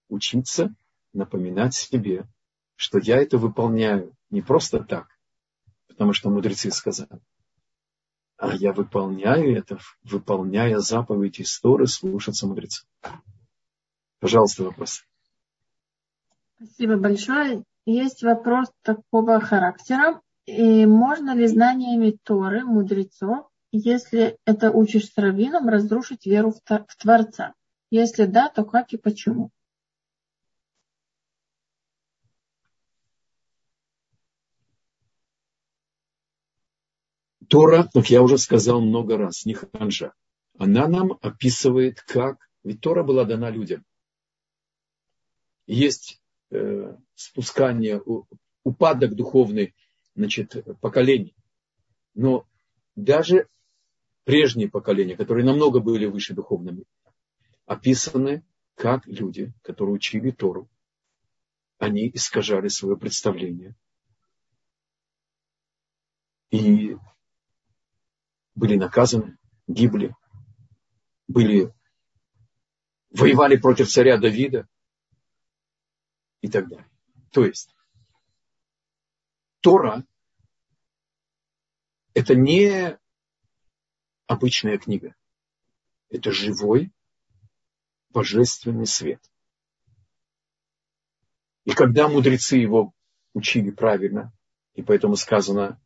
учиться 0.10 0.74
напоминать 1.14 1.74
себе, 1.74 2.28
что 2.76 3.00
я 3.00 3.18
это 3.18 3.38
выполняю 3.38 4.16
не 4.30 4.42
просто 4.42 4.84
так, 4.84 5.08
потому 5.88 6.14
что 6.14 6.30
мудрецы 6.30 6.72
сказали, 6.72 7.22
а 8.38 8.54
я 8.54 8.74
выполняю 8.74 9.58
это, 9.58 9.80
выполняя 10.04 10.80
заповеди 10.80 11.44
истории, 11.44 11.86
слушаться 11.86 12.48
мудрецов. 12.48 12.88
Пожалуйста, 14.20 14.64
вопрос. 14.64 15.04
Спасибо 16.58 16.98
большое. 16.98 17.64
Есть 17.86 18.24
вопрос 18.24 18.72
такого 18.82 19.40
характера. 19.40 20.22
И 20.46 20.86
можно 20.86 21.36
ли 21.36 21.48
знаниями 21.48 22.18
Торы, 22.24 22.64
мудрецов, 22.64 23.48
если 23.78 24.38
это 24.46 24.72
учишь 24.72 25.10
с 25.10 25.18
раввином, 25.18 25.68
разрушить 25.68 26.26
веру 26.26 26.52
в 26.52 26.96
Творца? 26.98 27.54
Если 27.92 28.26
да, 28.26 28.50
то 28.50 28.64
как 28.64 28.94
и 28.94 28.98
почему? 28.98 29.52
Тора, 37.48 37.88
как 37.94 38.10
я 38.10 38.22
уже 38.22 38.38
сказал 38.38 38.82
много 38.82 39.18
раз, 39.18 39.46
не 39.46 39.54
ханжа. 39.54 40.14
Она 40.58 40.88
нам 40.88 41.18
описывает, 41.22 42.02
как... 42.02 42.50
Ведь 42.64 42.82
Тора 42.82 43.04
была 43.04 43.26
дана 43.26 43.52
людям. 43.52 43.86
Есть 45.68 46.20
э, 46.50 46.96
спускание, 47.14 48.02
упадок 48.64 49.16
духовный 49.16 49.76
значит, 50.16 50.66
поколений. 50.80 51.36
Но 52.16 52.48
даже 52.96 53.48
прежние 54.26 54.70
поколения, 54.70 55.16
которые 55.16 55.46
намного 55.46 55.80
были 55.80 56.08
выше 56.08 56.34
духовными, 56.34 56.84
описаны 57.66 58.44
как 58.74 59.08
люди, 59.08 59.54
которые 59.62 59.96
учили 59.96 60.32
Тору. 60.32 60.70
Они 61.78 62.10
искажали 62.14 62.68
свое 62.68 62.98
представление. 62.98 63.76
И 66.50 66.98
были 68.56 68.76
наказаны, 68.76 69.38
гибли, 69.68 70.16
были, 71.28 71.74
воевали 73.12 73.58
против 73.58 73.90
царя 73.90 74.18
Давида 74.18 74.68
и 76.42 76.50
так 76.50 76.68
далее. 76.68 76.90
То 77.32 77.46
есть 77.46 77.76
Тора– 79.60 80.06
это 82.14 82.36
не 82.36 82.98
обычная 84.28 84.78
книга. 84.78 85.16
Это 86.10 86.32
живой 86.32 86.92
божественный 88.10 88.86
свет. 88.86 89.22
И 91.66 91.72
когда 91.72 92.08
мудрецы 92.08 92.58
его 92.58 92.94
учили 93.34 93.72
правильно, 93.72 94.32
и 94.74 94.82
поэтому 94.82 95.16
сказано 95.16 95.82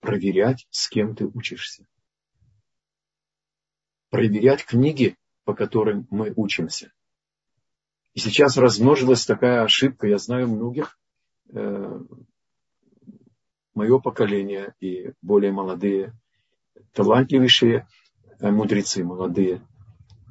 проверять, 0.00 0.66
с 0.70 0.88
кем 0.88 1.14
ты 1.14 1.26
учишься. 1.26 1.86
Проверять 4.10 4.64
книги, 4.64 5.16
по 5.44 5.54
которым 5.54 6.06
мы 6.10 6.32
учимся. 6.36 6.92
И 8.14 8.20
сейчас 8.20 8.56
размножилась 8.56 9.24
такая 9.26 9.62
ошибка, 9.62 10.06
я 10.06 10.18
знаю 10.18 10.48
многих, 10.48 10.98
э, 11.52 12.00
мое 13.74 13.98
поколение 14.00 14.74
и 14.80 15.12
более 15.22 15.52
молодые, 15.52 16.12
талантливейшие 16.92 17.86
э, 18.40 18.50
мудрецы 18.50 19.04
молодые, 19.04 19.66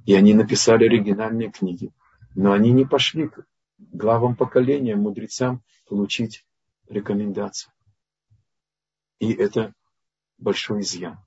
и 0.05 0.13
они 0.13 0.33
написали 0.33 0.85
оригинальные 0.85 1.51
книги, 1.51 1.91
но 2.35 2.53
они 2.53 2.71
не 2.71 2.85
пошли 2.85 3.27
к 3.27 3.45
главам 3.77 4.35
поколения, 4.35 4.95
мудрецам 4.95 5.61
получить 5.87 6.45
рекомендацию. 6.87 7.71
И 9.19 9.33
это 9.33 9.73
большой 10.37 10.81
изъян. 10.81 11.17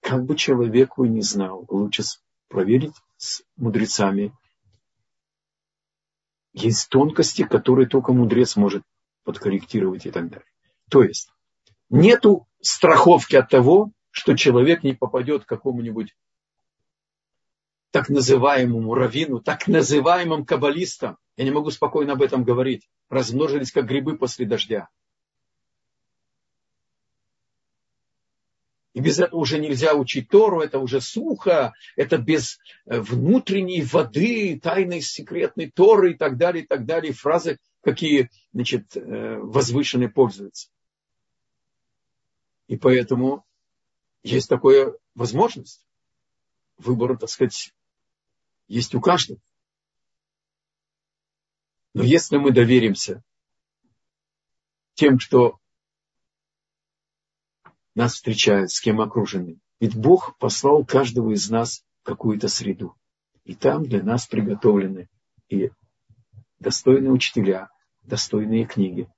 Как 0.00 0.24
бы 0.24 0.36
человеку 0.36 1.04
не 1.04 1.22
знал, 1.22 1.64
лучше 1.68 2.02
проверить 2.48 2.94
с 3.16 3.42
мудрецами. 3.56 4.32
Есть 6.52 6.88
тонкости, 6.88 7.44
которые 7.44 7.88
только 7.88 8.12
мудрец 8.12 8.56
может 8.56 8.82
подкорректировать 9.24 10.06
и 10.06 10.10
так 10.10 10.28
далее. 10.28 10.46
То 10.90 11.02
есть, 11.02 11.30
нету 11.88 12.46
страховки 12.60 13.36
от 13.36 13.48
того, 13.48 13.92
что 14.12 14.36
человек 14.36 14.84
не 14.84 14.92
попадет 14.92 15.44
к 15.44 15.48
какому-нибудь 15.48 16.14
так 17.90 18.08
называемому 18.08 18.94
раввину, 18.94 19.40
так 19.40 19.66
называемым 19.66 20.44
каббалистам. 20.46 21.18
Я 21.36 21.44
не 21.44 21.50
могу 21.50 21.70
спокойно 21.70 22.12
об 22.12 22.22
этом 22.22 22.44
говорить. 22.44 22.88
Размножились 23.08 23.72
как 23.72 23.86
грибы 23.86 24.16
после 24.16 24.46
дождя. 24.46 24.88
И 28.92 29.00
без 29.00 29.18
этого 29.18 29.40
уже 29.40 29.58
нельзя 29.58 29.94
учить 29.94 30.28
Тору, 30.28 30.60
это 30.60 30.78
уже 30.78 31.00
сухо, 31.00 31.72
это 31.96 32.18
без 32.18 32.58
э, 32.84 33.00
внутренней 33.00 33.82
воды, 33.82 34.60
тайной 34.62 35.00
секретной 35.00 35.70
Торы 35.70 36.12
и 36.12 36.14
так 36.14 36.36
далее, 36.36 36.64
и 36.64 36.66
так 36.66 36.84
далее. 36.84 37.14
Фразы, 37.14 37.58
какие 37.80 38.28
значит, 38.52 38.94
э, 38.94 39.38
возвышенные 39.38 40.10
пользуются. 40.10 40.68
И 42.68 42.76
поэтому 42.76 43.44
есть 44.22 44.48
такая 44.48 44.94
возможность. 45.14 45.86
Выбор, 46.78 47.16
так 47.18 47.28
сказать, 47.28 47.72
есть 48.68 48.94
у 48.94 49.00
каждого. 49.00 49.40
Но 51.94 52.02
если 52.02 52.38
мы 52.38 52.52
доверимся 52.52 53.22
тем, 54.94 55.18
кто 55.18 55.58
нас 57.94 58.14
встречают, 58.14 58.70
с 58.70 58.80
кем 58.80 59.00
окружены. 59.00 59.58
Ведь 59.80 59.96
Бог 59.96 60.36
послал 60.38 60.84
каждого 60.84 61.32
из 61.32 61.50
нас 61.50 61.84
какую-то 62.02 62.48
среду. 62.48 62.96
И 63.44 63.54
там 63.54 63.84
для 63.84 64.02
нас 64.02 64.26
приготовлены 64.26 65.08
и 65.48 65.70
достойные 66.58 67.10
учителя, 67.10 67.68
достойные 68.02 68.64
книги. 68.64 69.08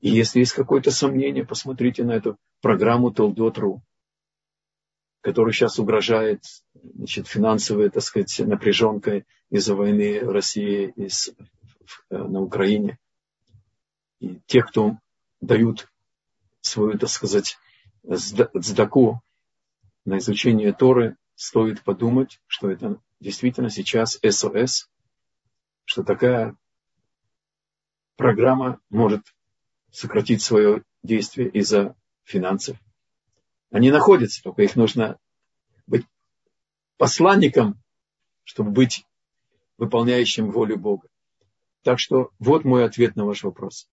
И 0.00 0.10
если 0.10 0.40
есть 0.40 0.52
какое-то 0.52 0.90
сомнение, 0.90 1.44
посмотрите 1.44 2.04
на 2.04 2.12
эту 2.12 2.38
программу 2.62 3.12
Толдот.ру, 3.12 3.82
которая 5.20 5.52
сейчас 5.52 5.78
угрожает 5.78 6.42
значит, 6.74 7.28
финансовой, 7.28 7.90
так 7.90 8.02
сказать, 8.02 8.38
напряженкой 8.40 9.26
из-за 9.50 9.74
войны 9.74 10.20
России 10.20 10.92
и 10.96 11.08
с, 11.08 11.32
на 12.08 12.40
Украине. 12.40 12.98
И 14.20 14.40
те, 14.46 14.62
кто 14.62 14.96
дают 15.40 15.88
свою, 16.60 16.98
так 16.98 17.08
сказать, 17.08 17.58
цдаку 18.04 19.20
на 20.04 20.18
изучение 20.18 20.72
Торы, 20.72 21.16
стоит 21.34 21.82
подумать, 21.82 22.40
что 22.46 22.70
это 22.70 23.00
действительно 23.18 23.70
сейчас 23.70 24.18
СОС, 24.22 24.90
что 25.84 26.02
такая 26.02 26.56
программа 28.16 28.78
может 28.90 29.22
сократить 29.90 30.42
свое 30.42 30.84
действие 31.02 31.48
из-за 31.48 31.96
финансов. 32.24 32.76
Они 33.70 33.90
находятся, 33.90 34.42
только 34.42 34.62
их 34.62 34.76
нужно 34.76 35.18
быть 35.86 36.04
посланником, 36.96 37.80
чтобы 38.44 38.70
быть 38.70 39.06
выполняющим 39.78 40.50
волю 40.50 40.76
Бога. 40.76 41.08
Так 41.82 41.98
что 41.98 42.30
вот 42.38 42.64
мой 42.64 42.84
ответ 42.84 43.16
на 43.16 43.24
ваш 43.24 43.44
вопрос. 43.44 43.88